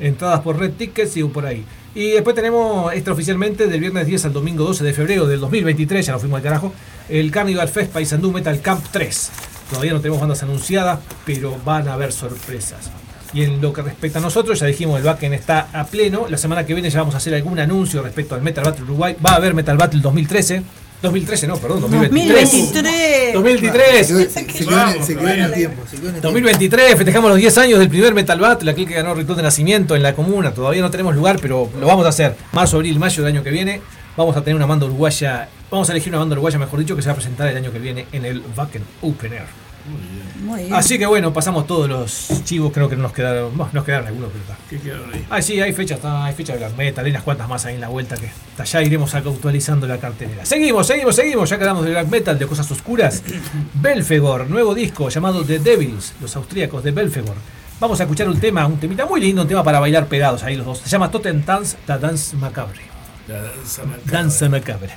Entradas 0.00 0.40
por 0.40 0.58
Red 0.58 0.72
Tickets 0.72 1.16
y 1.16 1.24
por 1.24 1.46
ahí. 1.46 1.64
Y 1.94 2.12
después 2.12 2.34
tenemos 2.34 2.92
extraoficialmente 2.94 3.66
del 3.66 3.80
viernes 3.80 4.06
10 4.06 4.24
al 4.26 4.32
domingo 4.32 4.64
12 4.64 4.82
de 4.82 4.94
febrero 4.94 5.26
del 5.26 5.40
2023, 5.40 6.06
ya 6.06 6.12
nos 6.12 6.22
fuimos 6.22 6.38
al 6.38 6.42
carajo, 6.42 6.72
el 7.08 7.30
Carnival 7.30 7.68
Fest 7.68 7.92
Paisandú 7.92 8.32
Metal 8.32 8.58
Camp 8.62 8.82
3. 8.90 9.30
Todavía 9.68 9.92
no 9.92 10.00
tenemos 10.00 10.20
bandas 10.20 10.42
anunciadas, 10.42 11.00
pero 11.26 11.58
van 11.64 11.88
a 11.88 11.94
haber 11.94 12.12
sorpresas. 12.12 12.90
Y 13.34 13.42
en 13.42 13.60
lo 13.60 13.72
que 13.72 13.82
respecta 13.82 14.18
a 14.18 14.22
nosotros, 14.22 14.60
ya 14.60 14.66
dijimos, 14.66 14.98
el 14.98 15.04
backend 15.04 15.34
está 15.34 15.68
a 15.72 15.86
pleno. 15.86 16.26
La 16.28 16.36
semana 16.36 16.66
que 16.66 16.74
viene 16.74 16.90
ya 16.90 17.00
vamos 17.00 17.14
a 17.14 17.18
hacer 17.18 17.34
algún 17.34 17.58
anuncio 17.58 18.02
respecto 18.02 18.34
al 18.34 18.42
Metal 18.42 18.64
Battle 18.64 18.84
Uruguay. 18.84 19.16
Va 19.24 19.30
a 19.30 19.36
haber 19.36 19.54
Metal 19.54 19.76
Battle 19.76 20.00
2013. 20.00 20.62
2013, 21.02 21.46
no, 21.48 21.56
perdón, 21.58 21.80
2023. 21.82 22.50
2023. 22.52 23.34
2023. 23.34 24.06
Se, 24.06 24.30
se 24.30 24.46
quedó, 24.46 24.88
en- 24.88 25.04
se 25.04 25.16
quedó 25.16 25.28
en 25.28 25.40
el 25.42 25.52
tiempo. 25.52 25.82
se 25.90 25.96
quedó 25.96 26.08
en 26.08 26.14
el 26.14 26.20
tiempo. 26.20 26.28
2023, 26.28 26.96
festejamos 26.96 27.30
los 27.30 27.38
10 27.38 27.58
años 27.58 27.78
del 27.80 27.88
primer 27.88 28.14
Metal 28.14 28.38
Battle, 28.38 28.70
aquel 28.70 28.86
que 28.86 28.94
ganó 28.94 29.14
Ritual 29.14 29.36
de 29.36 29.42
Nacimiento 29.42 29.96
en 29.96 30.02
la 30.02 30.14
comuna. 30.14 30.52
Todavía 30.54 30.80
no 30.80 30.90
tenemos 30.90 31.14
lugar, 31.14 31.38
pero 31.42 31.68
lo 31.78 31.86
vamos 31.86 32.06
a 32.06 32.10
hacer. 32.10 32.36
Marzo, 32.52 32.76
abril, 32.76 32.98
mayo 32.98 33.22
del 33.22 33.32
año 33.34 33.42
que 33.42 33.50
viene. 33.50 33.80
Vamos 34.16 34.36
a 34.36 34.40
tener 34.42 34.56
una 34.56 34.66
banda 34.66 34.84
uruguaya, 34.86 35.48
vamos 35.70 35.88
a 35.88 35.92
elegir 35.92 36.10
una 36.12 36.18
banda 36.18 36.34
uruguaya, 36.34 36.58
mejor 36.58 36.78
dicho, 36.80 36.94
que 36.94 37.00
se 37.02 37.08
va 37.08 37.12
a 37.12 37.16
presentar 37.16 37.48
el 37.48 37.56
año 37.56 37.72
que 37.72 37.78
viene 37.78 38.06
en 38.12 38.24
el 38.26 38.42
Wacken 38.56 38.82
Open 39.00 39.32
Air. 39.32 39.61
Muy 39.86 40.62
bien. 40.62 40.74
Así 40.74 40.98
que 40.98 41.06
bueno, 41.06 41.32
pasamos 41.32 41.66
todos 41.66 41.88
los 41.88 42.44
chivos, 42.44 42.72
creo 42.72 42.88
que 42.88 42.96
no 42.96 43.02
nos 43.02 43.12
quedaron, 43.12 43.56
bueno, 43.56 43.70
nos 43.72 43.84
quedaron 43.84 44.06
algunos, 44.08 44.30
pero 44.32 44.42
está. 44.44 44.56
¿Qué 44.68 44.78
quedaron 44.78 45.12
ahí? 45.12 45.26
Ah, 45.30 45.40
sí, 45.42 45.60
hay 45.60 45.72
fechas, 45.72 45.96
está- 45.98 46.24
hay 46.24 46.34
fechas 46.34 46.54
de 46.58 46.64
Black 46.66 46.76
Metal, 46.76 47.04
hay 47.04 47.10
unas 47.10 47.22
cuantas 47.22 47.48
más 47.48 47.64
ahí 47.64 47.74
en 47.76 47.80
la 47.80 47.88
vuelta 47.88 48.16
que 48.16 48.26
hasta 48.26 48.64
ya 48.64 48.82
iremos 48.82 49.14
actualizando 49.14 49.86
la 49.86 49.98
cartelera. 49.98 50.44
Seguimos, 50.44 50.86
seguimos, 50.86 51.14
seguimos, 51.16 51.48
ya 51.50 51.58
quedamos 51.58 51.84
de 51.84 51.90
Black 51.90 52.08
Metal, 52.08 52.38
de 52.38 52.46
cosas 52.46 52.70
oscuras. 52.70 53.22
Belfegor, 53.74 54.48
nuevo 54.50 54.74
disco 54.74 55.08
llamado 55.08 55.44
The 55.44 55.58
Devils, 55.58 56.14
los 56.20 56.34
austríacos 56.36 56.82
de 56.84 56.90
Belfegor. 56.90 57.36
Vamos 57.80 57.98
a 58.00 58.04
escuchar 58.04 58.28
un 58.28 58.38
tema, 58.38 58.66
un 58.66 58.78
temita 58.78 59.06
muy 59.06 59.20
lindo, 59.20 59.42
un 59.42 59.48
tema 59.48 59.64
para 59.64 59.80
bailar 59.80 60.06
pegados 60.06 60.42
ahí 60.44 60.54
los 60.56 60.66
dos. 60.66 60.78
Se 60.78 60.88
llama 60.88 61.10
Totem 61.10 61.44
Dance, 61.44 61.76
la 61.86 61.98
Dance 61.98 62.36
Macabre. 62.36 62.80
La 63.28 63.40
danza 63.42 63.84
macabra. 63.84 64.12
Danza 64.12 64.48
Macabre. 64.48 64.92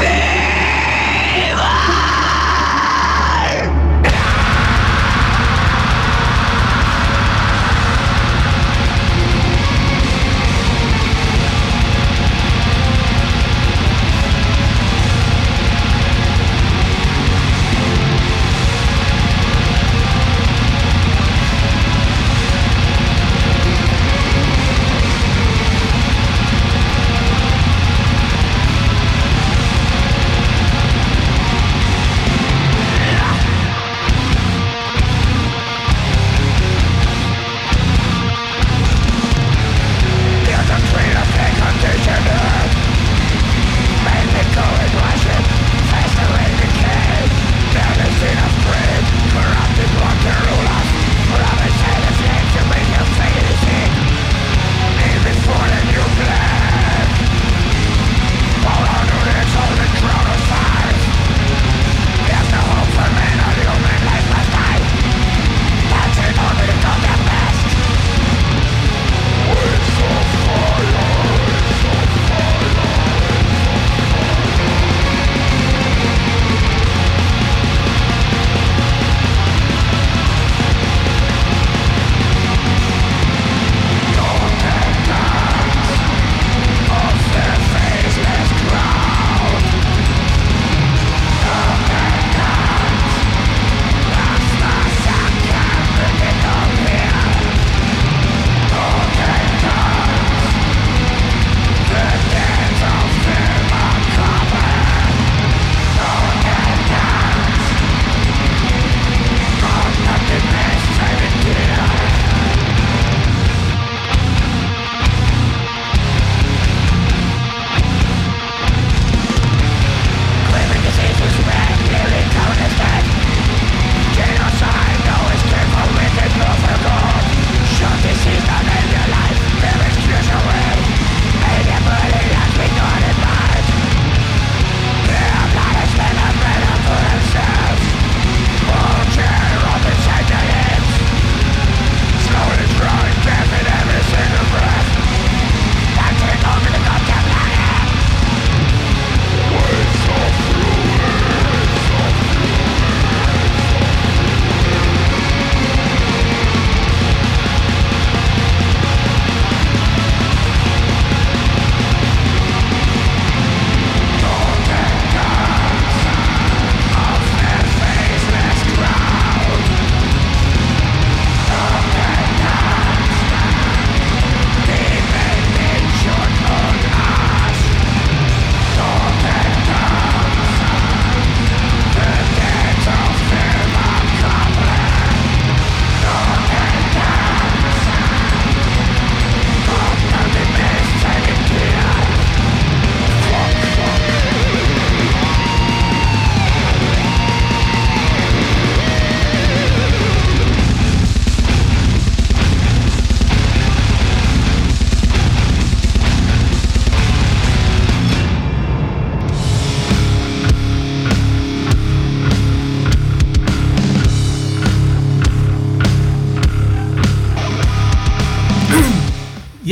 Yeah! 0.00 0.27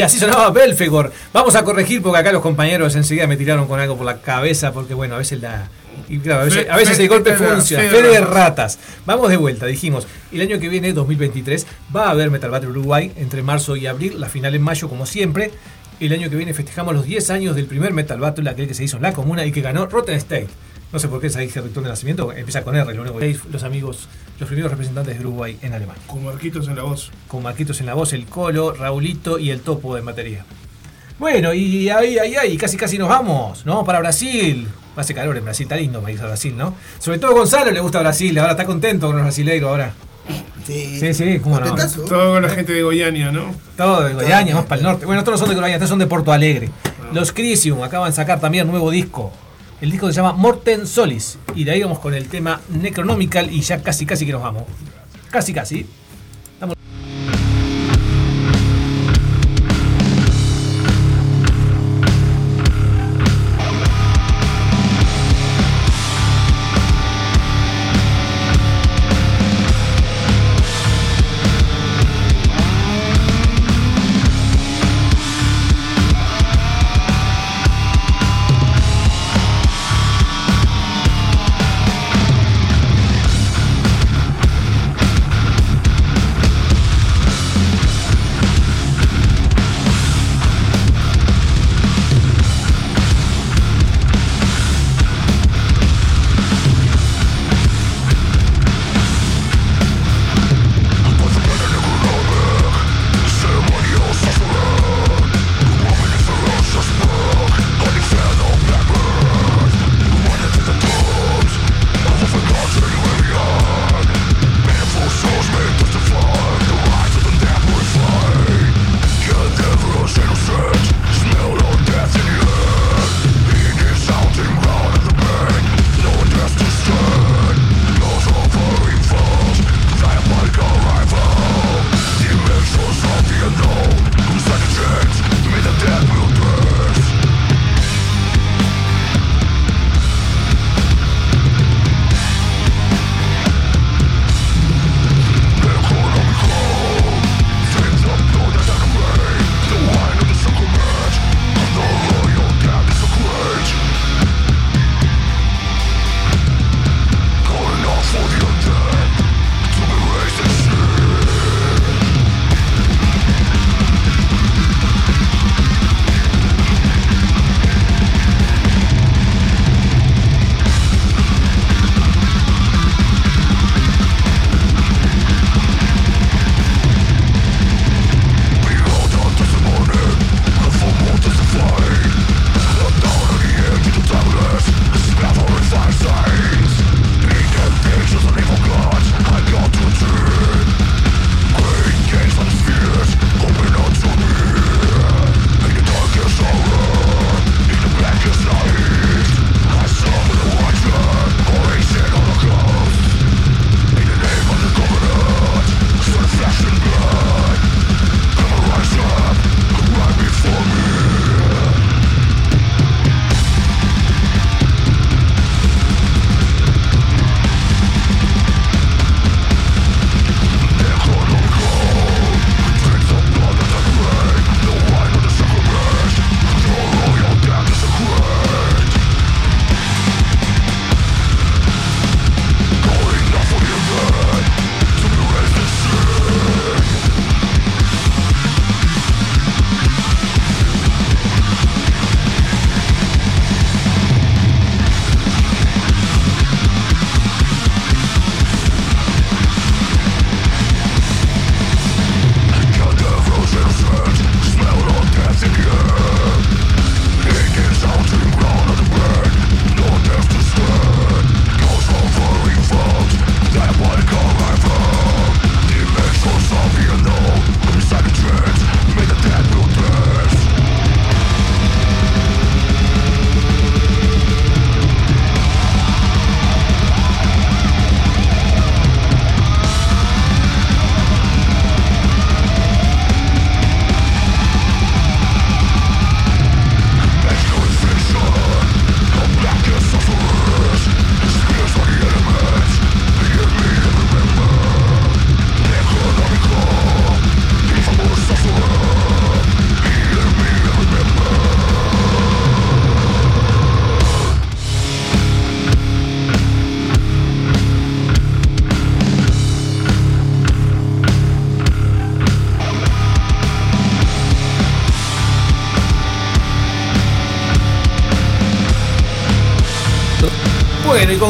Así 0.07 0.18
sonaba 0.18 0.50
Belfegor. 0.50 1.12
Vamos 1.32 1.54
a 1.57 1.64
corregir 1.64 2.00
porque 2.00 2.18
acá 2.18 2.32
los 2.32 2.42
compañeros 2.42 2.94
enseguida 2.94 3.26
me 3.26 3.36
tiraron 3.36 3.66
con 3.66 3.78
algo 3.80 3.96
por 3.96 4.07
la 4.07 4.18
cabeza 4.18 4.72
porque 4.72 4.94
bueno, 4.94 5.16
a 5.16 5.18
veces 5.18 5.40
la... 5.40 5.68
y 6.09 6.18
claro, 6.18 6.42
a 6.42 6.44
veces, 6.76 6.98
a 6.98 7.02
el 7.02 7.09
golpe 7.09 7.34
funciona. 7.34 7.88
fe 7.88 8.02
de 8.02 8.20
ratas. 8.20 8.78
Vamos 9.04 9.28
de 9.30 9.36
vuelta, 9.36 9.66
dijimos. 9.66 10.07
El 10.32 10.40
año 10.40 10.59
que 10.59 10.68
viene, 10.68 10.92
2023, 10.92 11.66
va 11.94 12.07
a 12.07 12.11
haber 12.11 12.30
Metal 12.30 12.50
Battle 12.50 12.70
Uruguay 12.70 13.12
entre 13.16 13.42
marzo 13.42 13.76
y 13.76 13.86
abril, 13.86 14.20
la 14.20 14.28
final 14.28 14.54
en 14.54 14.62
mayo 14.62 14.88
como 14.88 15.07
siempre. 15.07 15.50
El 15.98 16.12
año 16.12 16.30
que 16.30 16.36
viene 16.36 16.54
festejamos 16.54 16.94
los 16.94 17.04
10 17.04 17.30
años 17.30 17.57
del 17.57 17.66
primer 17.66 17.92
Metal 17.92 18.20
Battle, 18.20 18.48
aquel 18.48 18.68
que 18.68 18.74
se 18.74 18.84
hizo 18.84 18.96
en 18.96 19.02
la 19.02 19.12
comuna 19.12 19.44
y 19.44 19.52
que 19.52 19.61
ganó 19.61 19.86
Rotten 19.86 20.16
State. 20.16 20.48
No 20.93 20.99
sé 20.99 21.09
por 21.09 21.20
qué 21.20 21.26
esa 21.26 21.41
dije 21.41 21.61
Rector 21.61 21.82
de 21.82 21.89
Nacimiento, 21.91 22.32
empieza 22.32 22.62
con 22.62 22.76
R, 22.76 22.95
lo 22.95 23.03
único 23.03 23.18
que 23.18 23.37
los 23.51 23.62
amigos, 23.64 24.09
los 24.39 24.47
primeros 24.47 24.70
representantes 24.70 25.18
de 25.18 25.20
Uruguay 25.20 25.59
en 25.61 25.74
Alemania 25.74 26.01
Con 26.07 26.24
Marquitos 26.24 26.68
en 26.68 26.76
la 26.76 26.82
voz. 26.84 27.11
con 27.26 27.43
Marquitos 27.43 27.80
en 27.80 27.87
la 27.87 27.95
voz, 27.95 28.12
el 28.12 28.26
Colo, 28.26 28.72
Raulito 28.72 29.39
y 29.39 29.51
el 29.51 29.61
Topo 29.61 29.95
de 29.95 30.01
batería. 30.03 30.45
Bueno, 31.18 31.53
y 31.55 31.89
ahí, 31.89 32.18
ahí, 32.18 32.34
ahí, 32.37 32.57
casi 32.57 32.76
casi 32.76 32.99
nos 32.99 33.09
vamos, 33.09 33.64
¿no? 33.64 33.84
Para 33.84 33.99
Brasil. 34.01 34.68
Hace 34.95 35.12
calor 35.14 35.37
en 35.37 35.45
Brasil, 35.45 35.64
está 35.64 35.76
lindo 35.76 36.01
país 36.01 36.20
a 36.20 36.26
Brasil, 36.26 36.57
¿no? 36.57 36.74
Sobre 36.99 37.18
todo 37.18 37.32
a 37.32 37.34
Gonzalo 37.34 37.70
le 37.70 37.80
gusta 37.80 38.01
Brasil, 38.01 38.39
ahora 38.39 38.53
está 38.53 38.64
contento 38.64 39.07
con 39.07 39.16
los 39.16 39.24
brasileiros 39.24 39.68
ahora. 39.68 39.93
Sí, 40.66 40.99
Sí, 40.99 41.14
sí, 41.14 41.39
cómo 41.41 41.61
no. 41.61 41.74
Todo 42.09 42.34
con 42.34 42.43
la 42.43 42.49
gente 42.49 42.72
de 42.72 42.82
Goiania, 42.82 43.30
¿no? 43.30 43.55
Todo 43.76 44.03
de 44.03 44.14
Goiânia, 44.14 44.55
más 44.55 44.64
para 44.64 44.78
el 44.80 44.82
norte. 44.84 45.07
Bueno, 45.07 45.20
estos 45.20 45.32
no 45.32 45.39
son 45.39 45.49
de 45.49 45.55
Goiânia, 45.55 45.76
estos 45.76 45.89
son 45.91 45.99
de 45.99 46.07
Porto 46.07 46.32
Alegre. 46.32 46.70
Los 47.12 47.32
Crisium 47.32 47.82
acaban 47.82 48.11
de 48.11 48.16
sacar 48.16 48.41
también 48.41 48.66
nuevo 48.66 48.91
disco. 48.91 49.32
El 49.81 49.91
disco 49.91 50.07
se 50.09 50.14
llama 50.14 50.33
Morten 50.33 50.87
Solis. 50.87 51.39
Y 51.55 51.64
de 51.64 51.72
ahí 51.72 51.83
vamos 51.83 51.99
con 51.99 52.14
el 52.14 52.29
tema 52.29 52.61
Necronomical 52.70 53.51
y 53.53 53.61
ya 53.61 53.83
casi 53.83 54.07
casi 54.07 54.24
que 54.24 54.33
nos 54.33 54.43
vamos. 54.43 54.64
Casi 55.31 55.53
casi. 55.53 55.87
Thank 56.59 56.95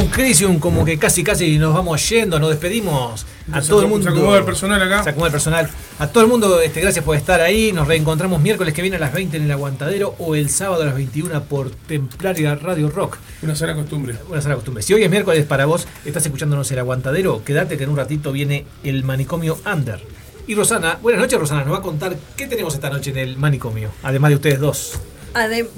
con 0.07 0.15
Crisium 0.15 0.59
como 0.59 0.85
que 0.85 0.99
casi 0.99 1.23
casi 1.25 1.59
nos 1.59 1.75
vamos 1.75 2.09
yendo, 2.09 2.39
nos 2.39 2.51
despedimos. 2.51 3.27
A 3.53 3.63
Se 3.63 3.69
todo 3.69 3.83
el 3.83 3.89
mundo. 3.89 4.05
se 4.05 4.11
acomoda 4.11 4.39
el 4.39 4.45
personal 4.45 4.83
acá. 4.83 5.05
Se 5.05 5.11
acomoda 5.11 5.29
el 5.29 5.33
personal. 5.33 5.71
A 5.99 6.07
todo 6.09 6.25
el 6.25 6.29
mundo, 6.29 6.61
este, 6.61 6.81
gracias 6.81 7.05
por 7.05 7.17
estar 7.17 7.41
ahí. 7.41 7.73
Nos 7.73 7.87
reencontramos 7.87 8.41
miércoles 8.41 8.75
que 8.75 8.83
viene 8.83 8.97
a 8.97 9.01
las 9.01 9.13
20 9.13 9.37
en 9.37 9.45
el 9.45 9.51
Aguantadero 9.53 10.15
o 10.19 10.35
el 10.35 10.51
sábado 10.51 10.83
a 10.83 10.87
las 10.87 10.95
21 10.95 11.45
por 11.45 11.71
Templaria 11.71 12.55
Radio 12.57 12.91
Rock. 12.91 13.19
Una 13.43 13.55
sana 13.55 13.75
costumbre. 13.75 14.17
Una 14.29 14.41
sana 14.41 14.55
costumbre. 14.57 14.83
Si 14.83 14.95
hoy 14.95 15.05
es 15.05 15.11
miércoles 15.11 15.45
para 15.45 15.67
vos, 15.67 15.87
estás 16.05 16.25
escuchándonos 16.25 16.71
el 16.73 16.79
Aguantadero, 16.79 17.45
quédate 17.45 17.77
que 17.77 17.85
en 17.85 17.91
un 17.91 17.97
ratito 17.97 18.33
viene 18.33 18.67
el 18.83 19.05
manicomio 19.05 19.59
Under. 19.73 20.01
Y 20.49 20.55
Rosana, 20.55 20.99
buenas 21.03 21.21
noches 21.23 21.39
Rosana, 21.41 21.65
nos 21.65 21.73
va 21.75 21.79
a 21.79 21.83
contar 21.83 22.17
qué 22.37 22.47
tenemos 22.47 22.75
esta 22.75 22.91
noche 22.91 23.11
en 23.11 23.19
el 23.19 23.37
manicomio, 23.37 23.91
además 24.03 24.31
de 24.31 24.35
ustedes 24.37 24.61
dos. 24.61 25.01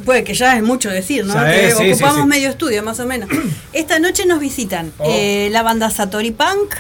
Puede 0.05 0.24
que 0.24 0.35
ya 0.35 0.56
es 0.56 0.62
mucho 0.62 0.89
decir, 0.90 1.24
¿no? 1.24 1.35
Que 1.44 1.72
sí, 1.76 1.90
ocupamos 1.93 2.16
sí, 2.16 2.22
sí. 2.22 2.28
medio 2.28 2.48
estudio, 2.51 2.82
más 2.82 2.98
o 3.01 3.06
menos. 3.06 3.28
Esta 3.72 3.98
noche 3.98 4.26
nos 4.26 4.40
visitan 4.40 4.93
Oh. 4.98 5.06
eh, 5.09 5.48
la 5.52 5.62
banda 5.62 5.90
Satori 5.90 6.30
Punk, 6.30 6.74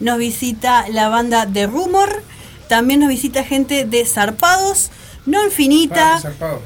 nos 0.00 0.18
visita 0.18 0.86
la 0.90 1.08
banda 1.08 1.46
de 1.46 1.66
Rumor, 1.66 2.22
también 2.68 3.00
nos 3.00 3.08
visita 3.08 3.44
gente 3.44 3.84
de 3.84 4.04
Zarpados, 4.06 4.90
No 5.26 5.44
Infinita, 5.44 6.18
zarpado. 6.20 6.60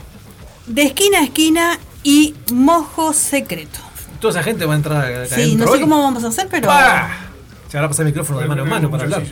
de 0.66 0.82
Esquina 0.82 1.18
a 1.20 1.24
Esquina 1.24 1.78
y 2.02 2.34
Mojo 2.52 3.12
Secreto. 3.12 3.80
Toda 4.20 4.32
esa 4.32 4.42
gente 4.42 4.64
va 4.64 4.74
a 4.74 4.76
entrar 4.76 5.04
acá 5.24 5.34
Sí, 5.36 5.54
no 5.56 5.64
sé 5.66 5.70
hoy. 5.72 5.80
cómo 5.80 6.02
vamos 6.02 6.24
a 6.24 6.28
hacer, 6.28 6.48
pero... 6.50 6.66
¡Pah! 6.68 7.08
Se 7.70 7.76
habrá 7.76 7.88
pasado 7.88 8.04
el 8.04 8.08
micrófono 8.14 8.40
de 8.40 8.46
mano 8.48 8.62
en 8.62 8.68
mano 8.68 8.90
para 8.90 9.04
hablar. 9.04 9.22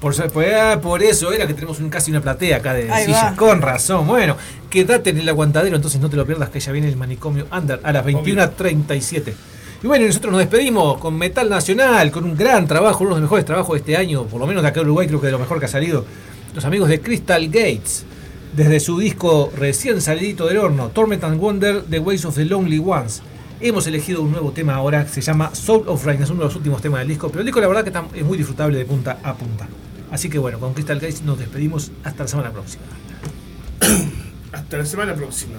Por, 0.00 0.14
por, 0.32 0.44
ah, 0.46 0.80
por 0.80 1.02
eso 1.02 1.30
era 1.32 1.46
que 1.46 1.52
tenemos 1.54 1.78
un- 1.78 1.90
casi 1.90 2.10
una 2.10 2.20
platea 2.20 2.56
acá 2.56 2.72
de 2.74 2.90
Ahí 2.90 3.04
sillas. 3.04 3.32
va. 3.32 3.36
Con 3.36 3.60
razón. 3.60 4.06
Bueno, 4.06 4.36
quédate 4.70 5.10
en 5.10 5.18
el 5.18 5.28
aguantadero, 5.28 5.76
entonces 5.76 6.00
no 6.00 6.08
te 6.08 6.16
lo 6.16 6.24
pierdas 6.26 6.48
que 6.48 6.58
ya 6.60 6.72
viene 6.72 6.88
el 6.88 6.96
manicomio 6.96 7.46
Under 7.52 7.80
a 7.82 7.92
las 7.92 8.04
21.37. 8.04 9.34
Y 9.82 9.86
bueno, 9.86 10.04
y 10.04 10.08
nosotros 10.08 10.32
nos 10.32 10.40
despedimos 10.40 10.98
con 10.98 11.16
Metal 11.16 11.48
Nacional, 11.48 12.10
con 12.10 12.24
un 12.24 12.36
gran 12.36 12.66
trabajo, 12.66 13.00
uno 13.04 13.14
de 13.14 13.20
los 13.20 13.22
mejores 13.28 13.44
trabajos 13.44 13.74
de 13.74 13.78
este 13.78 13.96
año, 13.96 14.24
por 14.24 14.40
lo 14.40 14.46
menos 14.46 14.62
de 14.62 14.68
acá 14.68 14.80
en 14.80 14.86
Uruguay, 14.86 15.06
creo 15.06 15.20
que 15.20 15.26
de 15.26 15.32
lo 15.32 15.38
mejor 15.38 15.58
que 15.58 15.64
ha 15.66 15.68
salido. 15.68 16.04
Los 16.54 16.64
amigos 16.64 16.88
de 16.88 17.00
Crystal 17.00 17.46
Gates, 17.46 18.04
desde 18.54 18.80
su 18.80 18.98
disco 18.98 19.52
recién 19.56 20.00
salidito 20.00 20.46
del 20.46 20.58
horno, 20.58 20.88
Torment 20.88 21.24
and 21.24 21.38
Wonder, 21.40 21.82
The 21.88 21.98
Ways 21.98 22.24
of 22.24 22.34
the 22.36 22.44
Lonely 22.44 22.78
Ones. 22.78 23.22
Hemos 23.62 23.86
elegido 23.86 24.22
un 24.22 24.32
nuevo 24.32 24.52
tema 24.52 24.74
ahora 24.74 25.04
que 25.04 25.10
se 25.12 25.20
llama 25.20 25.50
Soul 25.54 25.84
of 25.86 26.04
Rain, 26.04 26.22
es 26.22 26.30
uno 26.30 26.40
de 26.40 26.46
los 26.46 26.56
últimos 26.56 26.80
temas 26.82 27.00
del 27.00 27.08
disco, 27.08 27.28
pero 27.28 27.40
el 27.40 27.46
disco 27.46 27.60
la 27.60 27.68
verdad 27.68 27.82
que 27.82 27.90
está- 27.90 28.04
es 28.14 28.24
muy 28.24 28.36
disfrutable 28.38 28.76
de 28.78 28.84
punta 28.84 29.18
a 29.22 29.34
punta. 29.34 29.66
Así 30.10 30.28
que 30.28 30.38
bueno, 30.38 30.58
con 30.58 30.74
Crystal 30.74 30.98
Gates 30.98 31.22
nos 31.22 31.38
despedimos 31.38 31.92
hasta 32.04 32.24
la 32.24 32.28
semana 32.28 32.50
próxima. 32.50 32.82
Hasta 34.52 34.78
la 34.78 34.86
semana 34.86 35.14
próxima. 35.14 35.58